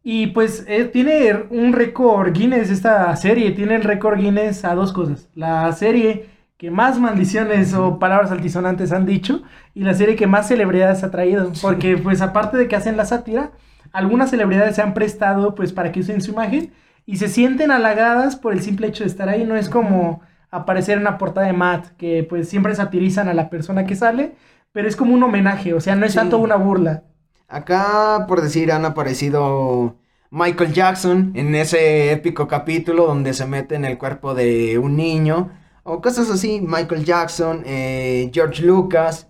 [0.04, 4.92] y pues eh, tiene un récord Guinness esta serie, tiene el récord Guinness a dos
[4.92, 5.30] cosas.
[5.34, 10.48] La serie que más maldiciones o palabras altisonantes han dicho y la serie que más
[10.50, 11.52] celebridades ha traído.
[11.62, 13.52] Porque pues aparte de que hacen la sátira,
[13.94, 16.74] algunas celebridades se han prestado pues para que usen su imagen
[17.06, 19.46] y se sienten halagadas por el simple hecho de estar ahí.
[19.46, 23.50] No es como aparecer en una portada de Matt, que pues siempre satirizan a la
[23.50, 24.36] persona que sale,
[24.74, 27.04] pero es como un homenaje, o sea, no es tanto una burla.
[27.48, 29.96] Acá, por decir, han aparecido
[30.32, 35.52] Michael Jackson en ese épico capítulo donde se mete en el cuerpo de un niño.
[35.84, 36.62] O cosas así.
[36.66, 39.28] Michael Jackson, eh, George Lucas,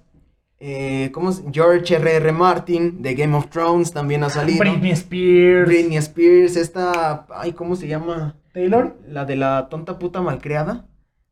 [0.65, 1.43] Eh, ¿Cómo es?
[1.51, 2.31] George R.R.
[2.31, 4.59] Martin de Game of Thrones también ha salido.
[4.59, 5.67] Britney Spears.
[5.67, 7.25] Britney Spears, esta.
[7.35, 8.37] Ay, ¿cómo se llama?
[8.53, 8.95] Taylor.
[9.05, 10.85] La de la tonta puta malcriada.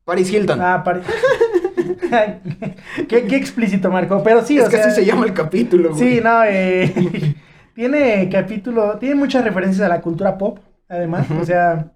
[0.03, 0.59] Paris Hilton.
[0.59, 1.03] Ah, pare-
[3.07, 4.21] qué, qué explícito, Marco.
[4.23, 4.85] Pero sí, es o que sea.
[4.87, 6.15] así se llama el capítulo, güey.
[6.15, 7.35] Sí, no, eh,
[7.73, 11.91] tiene capítulo, tiene muchas referencias a la cultura pop, además, o sea,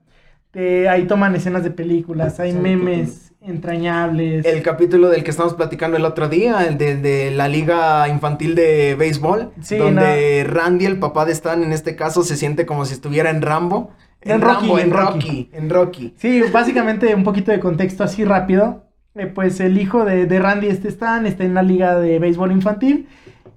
[0.89, 4.45] ahí toman escenas de películas, hay Sí, memes entrañables.
[4.45, 8.55] El capítulo del que estamos platicando el otro día, el de, de la liga infantil
[8.55, 12.85] de béisbol, Sí, donde Randy, el papá de Stan, en este caso, se siente como
[12.85, 13.91] si estuviera en Rambo.
[14.21, 15.19] En Rocky, Rambo, en en Rocky.
[15.19, 16.13] Rocky, en Rocky.
[16.17, 18.83] Sí, básicamente un poquito de contexto así rápido.
[19.15, 22.51] Eh, pues el hijo de, de Randy, este Stan, está en la liga de béisbol
[22.51, 23.07] infantil.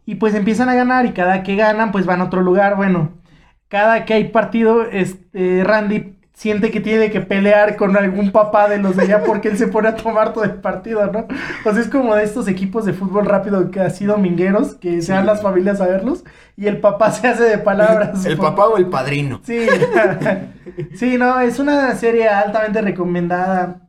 [0.06, 2.76] Y pues empiezan a ganar y cada que ganan, pues van a otro lugar.
[2.76, 3.10] Bueno,
[3.68, 8.78] cada que hay partido, este, Randy siente que tiene que pelear con algún papá de
[8.78, 11.26] los de allá porque él se pone a tomar todo el partido, ¿no?
[11.64, 15.12] O sea, es como de estos equipos de fútbol rápido que así domingueros, que se
[15.12, 16.22] van las familias a verlos
[16.56, 18.24] y el papá se hace de palabras.
[18.24, 19.40] ¿El papá o el padrino?
[19.42, 19.66] Sí.
[20.94, 23.88] sí, no, es una serie altamente recomendada.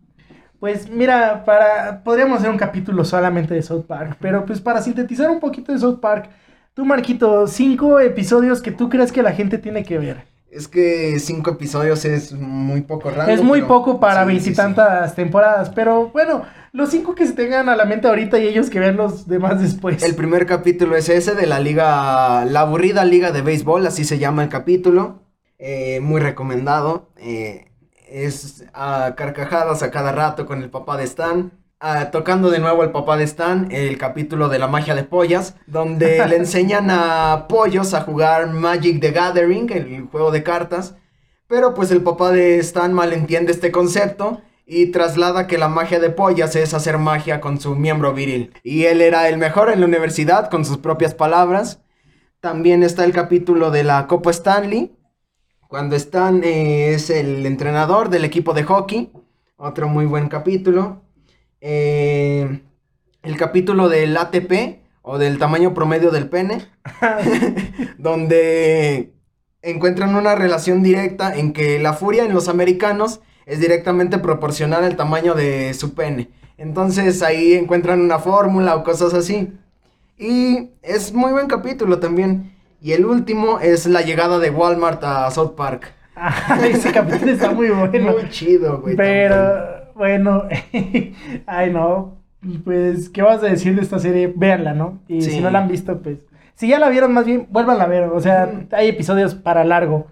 [0.60, 5.30] Pues mira, para podríamos hacer un capítulo solamente de South Park, pero pues para sintetizar
[5.30, 6.30] un poquito de South Park,
[6.74, 10.28] tú Marquito, cinco episodios que tú crees que la gente tiene que ver.
[10.52, 13.32] Es que cinco episodios es muy poco rango.
[13.32, 14.44] es muy pero- poco para sí, sí, sí.
[14.46, 16.44] veintitantas temporadas, pero bueno,
[16.74, 19.62] los cinco que se tengan a la mente ahorita y ellos que vean los demás
[19.62, 20.04] después.
[20.04, 24.18] El primer capítulo es ese de la liga, la aburrida liga de béisbol, así se
[24.18, 25.20] llama el capítulo.
[25.60, 27.10] Eh, muy recomendado.
[27.18, 27.69] Eh,
[28.12, 31.52] es a carcajadas a cada rato con el papá de Stan.
[32.12, 36.26] Tocando de nuevo el papá de Stan, el capítulo de la magia de pollas, donde
[36.28, 40.96] le enseñan a pollos a jugar Magic the Gathering, el juego de cartas.
[41.48, 46.12] Pero pues el papá de Stan malentiende este concepto y traslada que la magia de
[46.12, 48.54] pollas es hacer magia con su miembro viril.
[48.62, 51.82] Y él era el mejor en la universidad con sus propias palabras.
[52.40, 54.96] También está el capítulo de la Copa Stanley,
[55.70, 59.12] cuando Stan eh, es el entrenador del equipo de hockey.
[59.56, 61.04] Otro muy buen capítulo.
[61.62, 62.64] Eh,
[63.22, 66.66] el capítulo del ATP o del tamaño promedio del pene,
[68.00, 69.14] donde
[69.62, 74.96] encuentran una relación directa en que la furia en los americanos es directamente proporcional al
[74.96, 76.32] tamaño de su pene.
[76.58, 79.54] Entonces ahí encuentran una fórmula o cosas así.
[80.18, 82.59] Y es muy buen capítulo también.
[82.82, 85.94] Y el último es la llegada de Walmart a South Park.
[86.16, 88.12] Ah, ese capítulo está muy bueno.
[88.14, 88.96] Muy chido, güey.
[88.96, 89.30] también.
[89.30, 90.44] Pero, bueno,
[91.46, 92.18] ay no,
[92.64, 94.32] pues, ¿qué vas a decir de esta serie?
[94.36, 95.00] Véanla, ¿no?
[95.08, 95.32] Y Sí.
[95.32, 96.20] si no la han visto, pues,
[96.56, 98.68] si ya la vieron más bien, vuélvanla a ver, o sea, Ujú.
[98.72, 100.08] hay episodios para largo.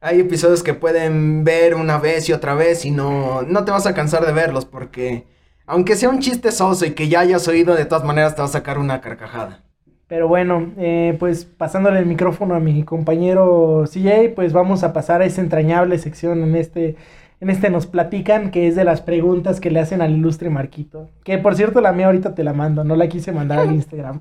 [0.00, 3.86] Hay episodios que pueden ver una vez y otra vez y no, no te vas
[3.86, 5.26] a cansar de verlos porque
[5.66, 8.46] aunque sea un chiste soso y que ya hayas oído, de todas maneras te va
[8.46, 9.62] a sacar una carcajada.
[10.10, 15.22] Pero bueno, eh, pues pasándole el micrófono a mi compañero CJ, pues vamos a pasar
[15.22, 16.96] a esa entrañable sección en este,
[17.40, 21.08] en este nos platican, que es de las preguntas que le hacen al ilustre Marquito.
[21.22, 24.20] Que por cierto, la mía ahorita te la mando, no la quise mandar al Instagram.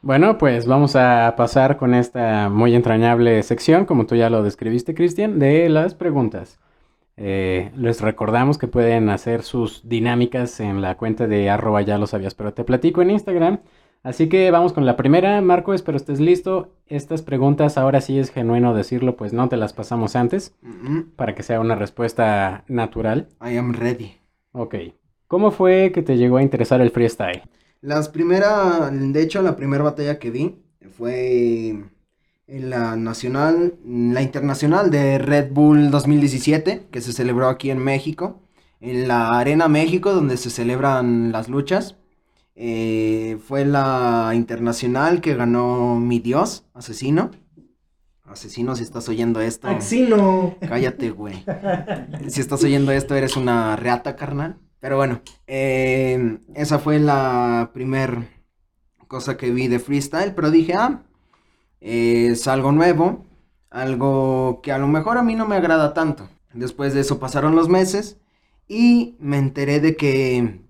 [0.00, 4.94] Bueno, pues vamos a pasar con esta muy entrañable sección, como tú ya lo describiste,
[4.94, 6.58] Cristian, de las preguntas.
[7.18, 12.06] Eh, les recordamos que pueden hacer sus dinámicas en la cuenta de arroba ya lo
[12.06, 13.58] sabías, pero te platico en Instagram.
[14.06, 15.40] Así que vamos con la primera.
[15.40, 16.70] Marco, espero estés listo.
[16.86, 20.54] Estas preguntas, ahora sí es genuino decirlo, pues no te las pasamos antes,
[21.16, 23.26] para que sea una respuesta natural.
[23.44, 24.12] I am ready.
[24.52, 24.76] Ok.
[25.26, 27.42] ¿Cómo fue que te llegó a interesar el freestyle?
[27.80, 30.54] Las primeras, de hecho, la primera batalla que vi
[30.96, 31.70] fue
[32.46, 38.38] en la nacional, la internacional de Red Bull 2017, que se celebró aquí en México,
[38.80, 41.96] en la Arena México, donde se celebran las luchas.
[42.58, 47.30] Eh, fue la internacional que ganó mi dios, asesino.
[48.24, 49.68] Asesino, si estás oyendo esto.
[49.68, 50.56] Axino.
[50.66, 51.44] Cállate, güey.
[52.28, 54.56] Si estás oyendo esto, eres una reata, carnal.
[54.80, 58.28] Pero bueno, eh, esa fue la primer
[59.06, 60.34] cosa que vi de freestyle.
[60.34, 61.02] Pero dije, ah,
[61.80, 63.26] es algo nuevo.
[63.70, 66.28] Algo que a lo mejor a mí no me agrada tanto.
[66.54, 68.18] Después de eso pasaron los meses.
[68.66, 70.65] Y me enteré de que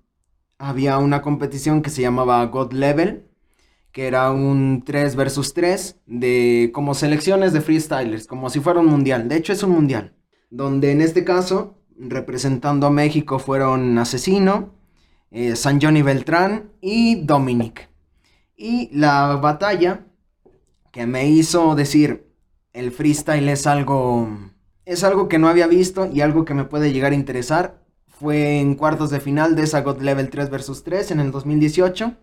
[0.57, 3.23] había una competición que se llamaba God Level.
[3.91, 8.85] Que era un 3 versus 3 de como selecciones de freestylers, como si fuera un
[8.85, 9.27] mundial.
[9.27, 10.13] De hecho es un mundial.
[10.51, 14.75] Donde en este caso, representando a México fueron Asesino,
[15.31, 17.89] eh, San Johnny Beltrán y Dominic.
[18.55, 20.05] Y la batalla
[20.91, 22.27] que me hizo decir,
[22.73, 24.29] el freestyle es algo,
[24.85, 27.83] es algo que no había visto y algo que me puede llegar a interesar,
[28.19, 32.15] fue en cuartos de final de esa God Level 3 vs 3 en el 2018,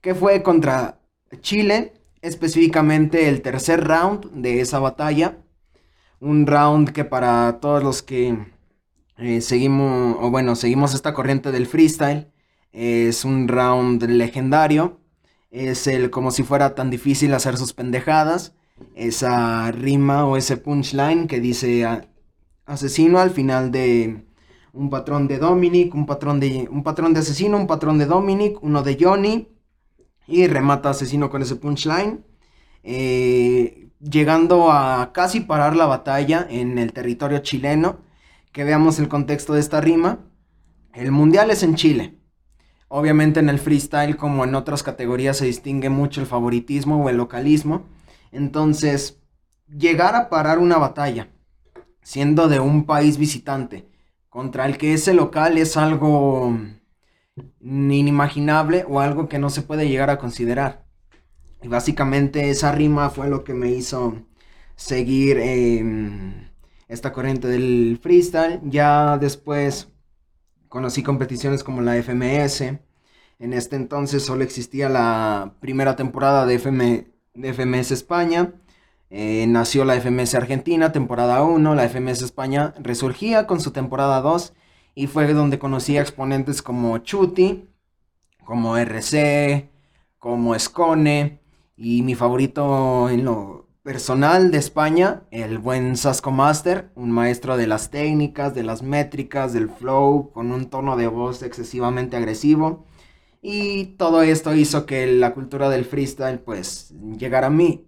[0.00, 1.00] que fue contra
[1.40, 5.38] Chile, específicamente el tercer round de esa batalla.
[6.20, 8.36] Un round que para todos los que
[9.16, 12.30] eh, seguimos, o bueno, seguimos esta corriente del freestyle,
[12.72, 15.00] es un round legendario.
[15.50, 18.54] Es el como si fuera tan difícil hacer sus pendejadas.
[18.94, 21.86] Esa rima o ese punchline que dice
[22.66, 24.27] asesino al final de
[24.78, 28.62] un patrón de Dominic, un patrón de, un patrón de asesino, un patrón de Dominic,
[28.62, 29.48] uno de Johnny.
[30.28, 32.24] Y remata asesino con ese punchline.
[32.84, 37.98] Eh, llegando a casi parar la batalla en el territorio chileno.
[38.52, 40.20] Que veamos el contexto de esta rima.
[40.94, 42.18] El mundial es en Chile.
[42.86, 47.16] Obviamente en el freestyle como en otras categorías se distingue mucho el favoritismo o el
[47.16, 47.82] localismo.
[48.30, 49.18] Entonces,
[49.66, 51.30] llegar a parar una batalla
[52.02, 53.87] siendo de un país visitante
[54.38, 56.56] contra el que ese local es algo
[57.60, 60.86] inimaginable o algo que no se puede llegar a considerar.
[61.60, 64.14] Y básicamente esa rima fue lo que me hizo
[64.76, 65.38] seguir
[66.86, 68.60] esta corriente del freestyle.
[68.62, 69.88] Ya después
[70.68, 72.60] conocí competiciones como la FMS.
[73.40, 78.52] En este entonces solo existía la primera temporada de, de FMS España.
[79.10, 81.74] Eh, nació la FMS Argentina, temporada 1.
[81.74, 84.54] La FMS España resurgía con su temporada 2.
[84.94, 87.68] Y fue donde conocí a exponentes como Chuti,
[88.44, 89.70] como RC,
[90.18, 91.40] como Scone.
[91.76, 97.66] Y mi favorito en lo personal de España, el buen Sasco Master, un maestro de
[97.66, 102.84] las técnicas, de las métricas, del flow, con un tono de voz excesivamente agresivo.
[103.40, 107.87] Y todo esto hizo que la cultura del freestyle pues llegara a mí.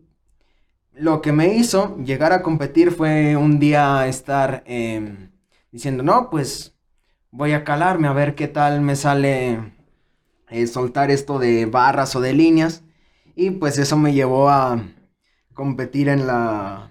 [1.00, 5.30] Lo que me hizo llegar a competir fue un día estar em,
[5.72, 6.76] diciendo, no, pues
[7.30, 9.72] voy a calarme a ver qué tal me sale
[10.50, 12.84] eh, soltar esto de barras o de líneas.
[13.34, 14.78] Y pues eso me llevó a
[15.54, 16.90] competir en la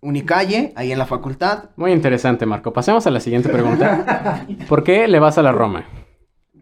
[0.00, 1.70] Unicalle, ahí en la facultad.
[1.74, 2.72] Muy interesante, Marco.
[2.72, 4.46] Pasemos a la siguiente pregunta.
[4.68, 5.86] ¿Por qué le vas a la Roma?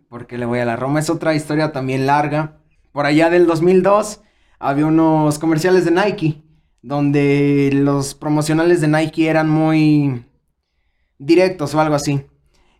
[0.09, 1.01] Porque le voy a la Roma.
[1.01, 2.63] Es otra historia también larga.
[2.93, 4.23] Por allá del 2002
[4.59, 6.48] había unos comerciales de Nike
[6.83, 10.25] donde los promocionales de Nike eran muy
[11.19, 12.25] directos o algo así.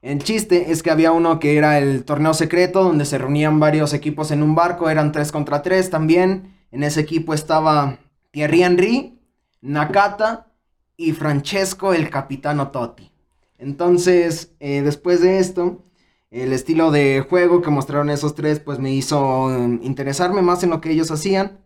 [0.01, 3.93] El chiste es que había uno que era el torneo secreto, donde se reunían varios
[3.93, 6.55] equipos en un barco, eran 3 contra 3 también.
[6.71, 7.99] En ese equipo estaba
[8.31, 9.19] Thierry Henry,
[9.61, 10.53] Nakata
[10.97, 13.11] y Francesco el Capitano Totti.
[13.59, 15.85] Entonces, eh, después de esto,
[16.31, 20.71] el estilo de juego que mostraron esos tres, pues me hizo mm, interesarme más en
[20.71, 21.59] lo que ellos hacían.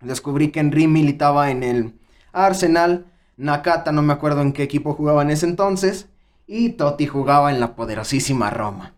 [0.00, 1.94] Descubrí que Henry militaba en el
[2.32, 6.08] Arsenal, Nakata no me acuerdo en qué equipo jugaba en ese entonces,
[6.46, 8.94] y Totti jugaba en la poderosísima Roma.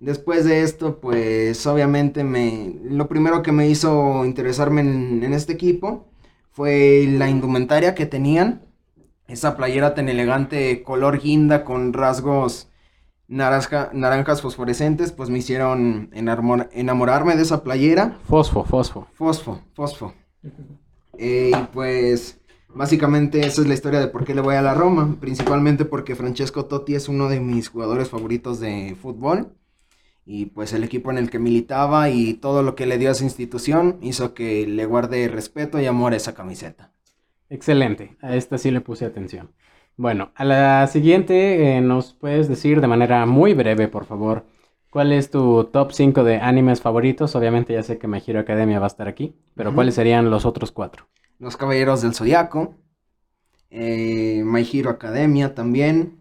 [0.00, 5.52] Después de esto, pues obviamente me, lo primero que me hizo interesarme en, en este
[5.52, 6.08] equipo
[6.50, 8.62] fue la indumentaria que tenían.
[9.28, 12.68] Esa playera tan elegante, color guinda con rasgos
[13.28, 18.18] naranja, naranjas fosforescentes, pues me hicieron enamorarme de esa playera.
[18.28, 19.06] Fosfo, fosfo.
[19.14, 20.12] Fosfo, fosfo.
[21.18, 24.74] Eh, y pues básicamente esa es la historia de por qué le voy a la
[24.74, 25.16] Roma.
[25.20, 29.52] Principalmente porque Francesco Totti es uno de mis jugadores favoritos de fútbol.
[30.24, 33.12] Y pues el equipo en el que militaba y todo lo que le dio a
[33.12, 36.92] esa institución hizo que le guarde respeto y amor a esa camiseta.
[37.50, 39.50] Excelente, a esta sí le puse atención.
[39.96, 44.46] Bueno, a la siguiente eh, nos puedes decir de manera muy breve, por favor,
[44.92, 47.34] cuál es tu top 5 de animes favoritos.
[47.34, 50.44] Obviamente ya sé que My Hero Academia va a estar aquí, pero ¿cuáles serían los
[50.44, 51.08] otros cuatro?
[51.38, 52.74] Los Caballeros del Zodiaco,
[53.70, 56.18] eh, My Hero Academia también,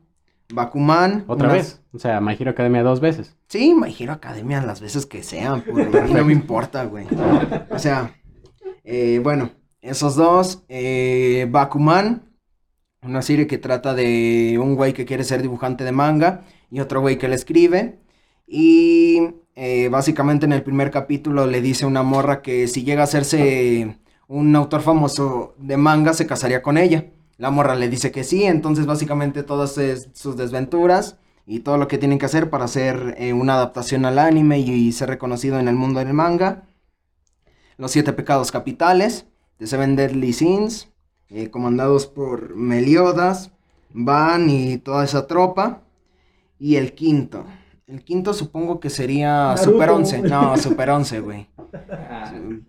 [0.54, 1.26] Bakuman.
[1.28, 1.82] ¿Otra vez?
[1.92, 3.36] O sea, My Hero Academia dos veces.
[3.50, 7.08] Sí, My Hero Academia las veces que sean, a mí no me importa, güey.
[7.70, 8.16] O sea,
[8.86, 9.52] eh, bueno,
[9.82, 10.64] esos dos.
[10.70, 12.24] Eh, Bakuman,
[13.02, 17.02] una serie que trata de un güey que quiere ser dibujante de manga y otro
[17.02, 18.00] güey que le escribe.
[18.54, 23.06] Y eh, básicamente en el primer capítulo le dice una morra que si llega a
[23.06, 23.98] hacerse
[24.28, 27.06] un autor famoso de manga se casaría con ella.
[27.38, 29.80] La morra le dice que sí, entonces básicamente todas
[30.12, 34.20] sus desventuras y todo lo que tienen que hacer para hacer eh, una adaptación al
[34.20, 36.68] anime y, ser reconocido en el mundo del manga.
[37.78, 39.28] Los siete pecados capitales,
[39.60, 40.90] The Seven Deadly Sins,
[41.30, 43.52] eh, comandados por Meliodas,
[43.94, 45.84] Van y toda esa tropa.
[46.60, 47.46] Y el quinto.
[47.92, 50.22] El quinto supongo que sería Super 11.
[50.22, 51.48] No, Super 11, güey.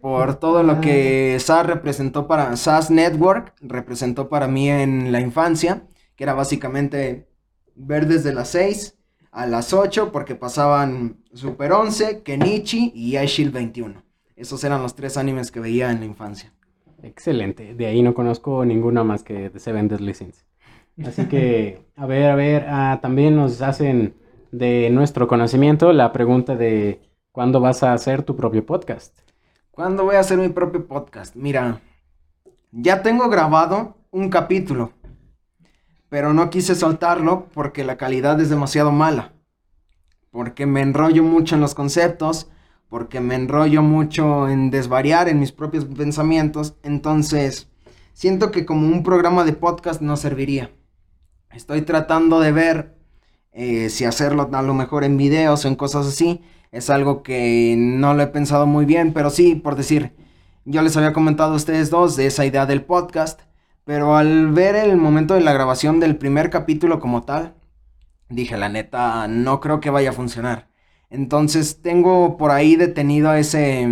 [0.01, 5.85] Por todo lo que SAS representó para SAS Network, representó para mí en la infancia,
[6.17, 7.29] que era básicamente
[7.77, 8.99] ver desde las 6
[9.31, 14.03] a las 8 porque pasaban Super 11, Kenichi y iShield 21.
[14.35, 16.53] Esos eran los tres animes que veía en la infancia.
[17.01, 17.77] Excelente.
[17.77, 20.45] De ahí no conozco ninguno más que The Seven Deadly Sins.
[21.07, 24.15] Así que, a ver, a ver, ah, también nos hacen
[24.53, 27.01] de nuestro conocimiento la pregunta de
[27.33, 29.19] ¿cuándo vas a hacer tu propio podcast?
[29.71, 31.35] ¿Cuándo voy a hacer mi propio podcast?
[31.35, 31.81] Mira,
[32.71, 34.93] ya tengo grabado un capítulo,
[36.11, 39.33] pero no quise soltarlo porque la calidad es demasiado mala.
[40.31, 42.51] Porque me enrollo mucho en los conceptos,
[42.91, 47.71] porque me enrollo mucho en desvariar en mis propios pensamientos, entonces
[48.13, 50.71] siento que como un programa de podcast no serviría.
[51.51, 53.02] Estoy tratando de ver
[53.53, 56.43] eh, si hacerlo a lo mejor en videos o en cosas así.
[56.71, 60.15] Es algo que no lo he pensado muy bien, pero sí, por decir,
[60.65, 63.41] yo les había comentado a ustedes dos de esa idea del podcast,
[63.85, 67.55] pero al ver el momento de la grabación del primer capítulo como tal,
[68.31, 70.69] dije, la neta, no creo que vaya a funcionar.
[71.11, 73.87] Entonces tengo por ahí detenido ese,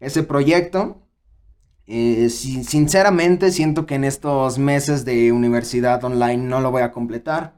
[0.00, 1.02] ese proyecto.
[1.86, 7.57] Eh, sinceramente siento que en estos meses de universidad online no lo voy a completar.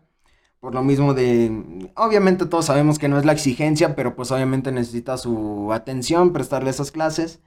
[0.60, 4.70] Por lo mismo de, obviamente todos sabemos que no es la exigencia, pero pues obviamente
[4.70, 7.40] necesita su atención, prestarle esas clases.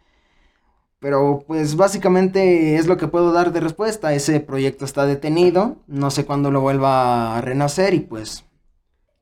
[0.97, 4.13] Pero pues básicamente es lo que puedo dar de respuesta.
[4.13, 8.45] Ese proyecto está detenido, no sé cuándo lo vuelva a renacer y pues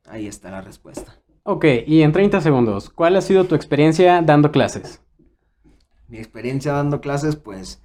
[0.06, 1.18] ahí está la respuesta.
[1.42, 5.00] Ok, y en 30 segundos, ¿cuál ha sido tu experiencia dando clases?
[6.08, 7.82] Mi experiencia dando clases pues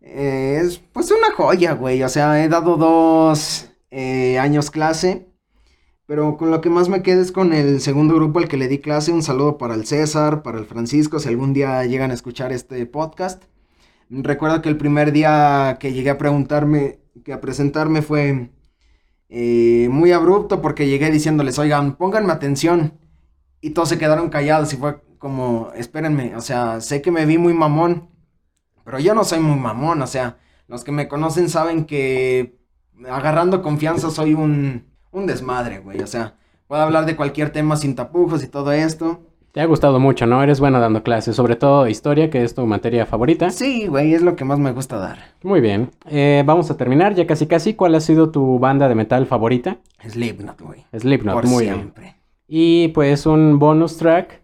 [0.00, 2.02] es pues una joya, güey.
[2.02, 5.28] O sea, he dado dos eh, años clase.
[6.06, 8.66] Pero con lo que más me quedo es con el segundo grupo al que le
[8.66, 9.12] di clase.
[9.12, 12.84] Un saludo para el César, para el Francisco, si algún día llegan a escuchar este
[12.86, 13.44] podcast.
[14.10, 18.50] Recuerdo que el primer día que llegué a preguntarme, que a presentarme fue
[19.28, 22.98] eh, muy abrupto porque llegué diciéndoles, oigan, pónganme atención.
[23.60, 27.38] Y todos se quedaron callados y fue como, espérenme, o sea, sé que me vi
[27.38, 28.10] muy mamón,
[28.84, 32.58] pero yo no soy muy mamón, o sea, los que me conocen saben que
[33.10, 36.00] agarrando confianza soy un, un desmadre, güey.
[36.00, 36.34] O sea,
[36.66, 39.20] puedo hablar de cualquier tema sin tapujos y todo esto.
[39.52, 40.42] Te ha gustado mucho, ¿no?
[40.42, 43.50] Eres bueno dando clases, sobre todo historia, que es tu materia favorita.
[43.50, 45.18] Sí, güey, es lo que más me gusta dar.
[45.42, 45.90] Muy bien.
[46.06, 47.74] Eh, vamos a terminar ya casi casi.
[47.74, 49.76] ¿Cuál ha sido tu banda de metal favorita?
[50.08, 50.86] Slipknot, güey.
[50.98, 52.02] Slipknot, Por muy siempre.
[52.02, 52.16] bien.
[52.48, 54.41] Y pues un bonus track.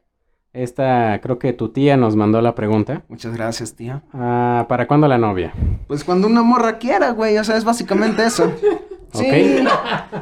[0.53, 3.03] Esta, creo que tu tía nos mandó la pregunta.
[3.09, 4.03] Muchas gracias, tía.
[4.13, 5.53] Ah, ¿Para cuándo la novia?
[5.87, 7.37] Pues cuando una morra quiera, güey.
[7.39, 8.53] O sea, es básicamente eso.
[9.11, 9.65] Sí.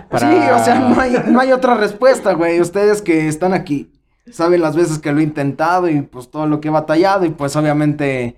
[0.09, 2.61] Para- Sí, o sea, no hay, no hay otra respuesta, güey.
[2.61, 3.91] Ustedes que están aquí
[4.31, 7.31] saben las veces que lo he intentado y pues todo lo que he batallado y
[7.31, 8.37] pues obviamente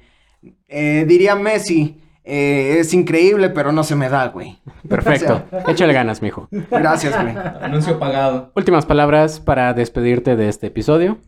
[0.68, 4.58] eh, diría Messi, eh, es increíble, pero no se me da, güey.
[4.88, 5.42] Perfecto.
[5.68, 6.48] Échale ganas, mijo.
[6.70, 7.34] Gracias, güey.
[7.60, 8.50] Anuncio pagado.
[8.56, 11.18] Últimas palabras para despedirte de este episodio.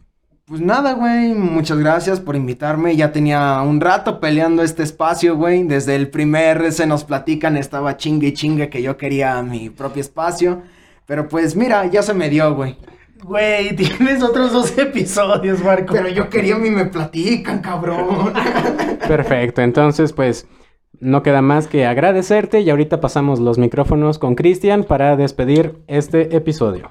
[0.50, 2.96] Pues nada, güey, muchas gracias por invitarme.
[2.96, 5.62] Ya tenía un rato peleando este espacio, güey.
[5.62, 10.00] Desde el primer se nos platican, estaba chingue y chingue que yo quería mi propio
[10.00, 10.62] espacio.
[11.06, 12.76] Pero pues mira, ya se me dio, güey.
[13.22, 15.92] Güey, tienes otros dos episodios, Marco.
[15.92, 18.32] Pero yo quería mi me platican, cabrón.
[19.06, 19.62] Perfecto.
[19.62, 20.48] Entonces, pues
[20.98, 26.34] no queda más que agradecerte y ahorita pasamos los micrófonos con Cristian para despedir este
[26.34, 26.90] episodio.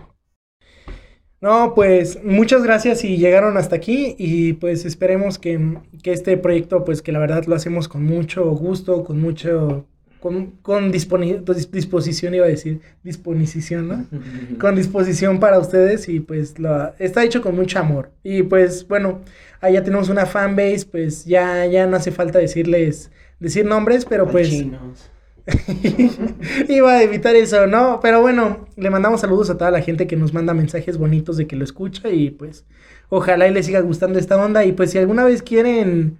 [1.41, 6.83] No, pues muchas gracias si llegaron hasta aquí y pues esperemos que, que este proyecto,
[6.83, 9.85] pues que la verdad lo hacemos con mucho gusto, con mucho,
[10.19, 14.05] con, con disponi- dis- disposición, iba a decir, disposición, ¿no?
[14.59, 18.11] con disposición para ustedes y pues lo, está hecho con mucho amor.
[18.21, 19.21] Y pues bueno,
[19.61, 24.27] ahí ya tenemos una fanbase, pues ya, ya no hace falta decirles, decir nombres, pero
[24.27, 24.49] pues...
[24.49, 25.09] Chinos.
[26.69, 27.99] Iba a evitar eso, ¿no?
[28.01, 31.47] Pero bueno, le mandamos saludos a toda la gente que nos manda mensajes bonitos de
[31.47, 32.65] que lo escucha y pues
[33.09, 36.17] ojalá y les siga gustando esta onda y pues si alguna vez quieren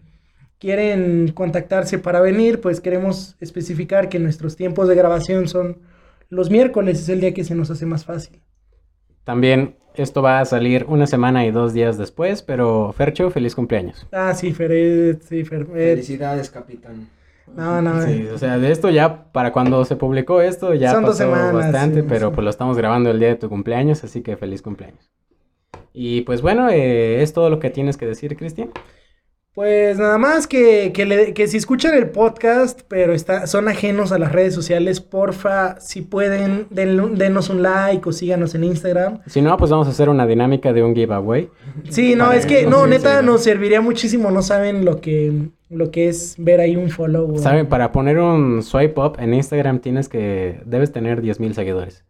[0.60, 5.78] quieren contactarse para venir, pues queremos especificar que nuestros tiempos de grabación son
[6.30, 8.42] los miércoles, es el día que se nos hace más fácil.
[9.24, 14.06] También esto va a salir una semana y dos días después, pero Fercho, feliz cumpleaños.
[14.12, 15.66] Ah, sí, Fer, sí, Fer.
[15.66, 17.08] Felicidades, capitán.
[17.56, 21.04] No, no, Sí, o sea, de esto ya, para cuando se publicó esto, ya Son
[21.04, 22.36] dos pasó semanas, bastante, sí, pero sí.
[22.36, 25.10] pues lo estamos grabando el día de tu cumpleaños, así que feliz cumpleaños.
[25.94, 28.70] Y pues bueno, eh, es todo lo que tienes que decir, Cristian.
[29.60, 34.14] Pues nada más que, que, le- que si escuchan el podcast, pero está, son ajenos
[34.14, 39.20] a las redes sociales, porfa, si pueden, den- denos un like o síganos en Instagram.
[39.26, 41.50] Si no, pues vamos a hacer una dinámica de un giveaway.
[41.90, 46.08] Sí, no, es que, no, neta, nos serviría muchísimo, no saben lo que, lo que
[46.08, 47.38] es ver ahí un follow.
[47.38, 52.06] Saben, para poner un swipe up en Instagram tienes que, debes tener 10.000 seguidores.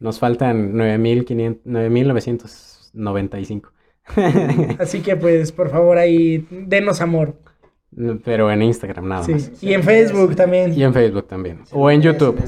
[0.00, 3.68] Nos faltan 9.500 9.995.
[4.78, 7.34] Así que pues, por favor, ahí denos amor.
[8.24, 9.32] Pero en Instagram nada Sí.
[9.32, 9.62] más.
[9.62, 10.72] Y en Facebook también.
[10.74, 11.60] Y en Facebook también.
[11.72, 12.38] O en YouTube.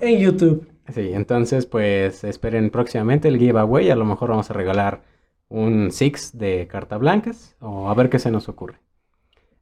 [0.00, 0.66] En YouTube.
[0.92, 3.90] Sí, entonces pues esperen próximamente el giveaway.
[3.90, 5.02] A lo mejor vamos a regalar
[5.48, 7.56] un Six de carta blancas.
[7.60, 8.78] O a ver qué se nos ocurre.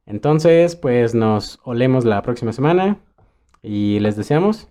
[0.05, 2.97] Entonces pues nos olemos la próxima semana.
[3.61, 4.69] Y les deseamos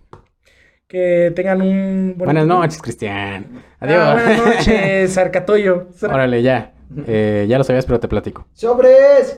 [0.87, 3.63] Que tengan un buen- buenas noches, Cristian.
[3.79, 4.13] Ah, Adiós.
[4.13, 5.87] buenas noches, Arcatoyo.
[6.03, 6.73] Órale, ya.
[7.05, 8.47] Eh, ya lo sabías, pero te platico.
[8.53, 9.35] ¡Sobres!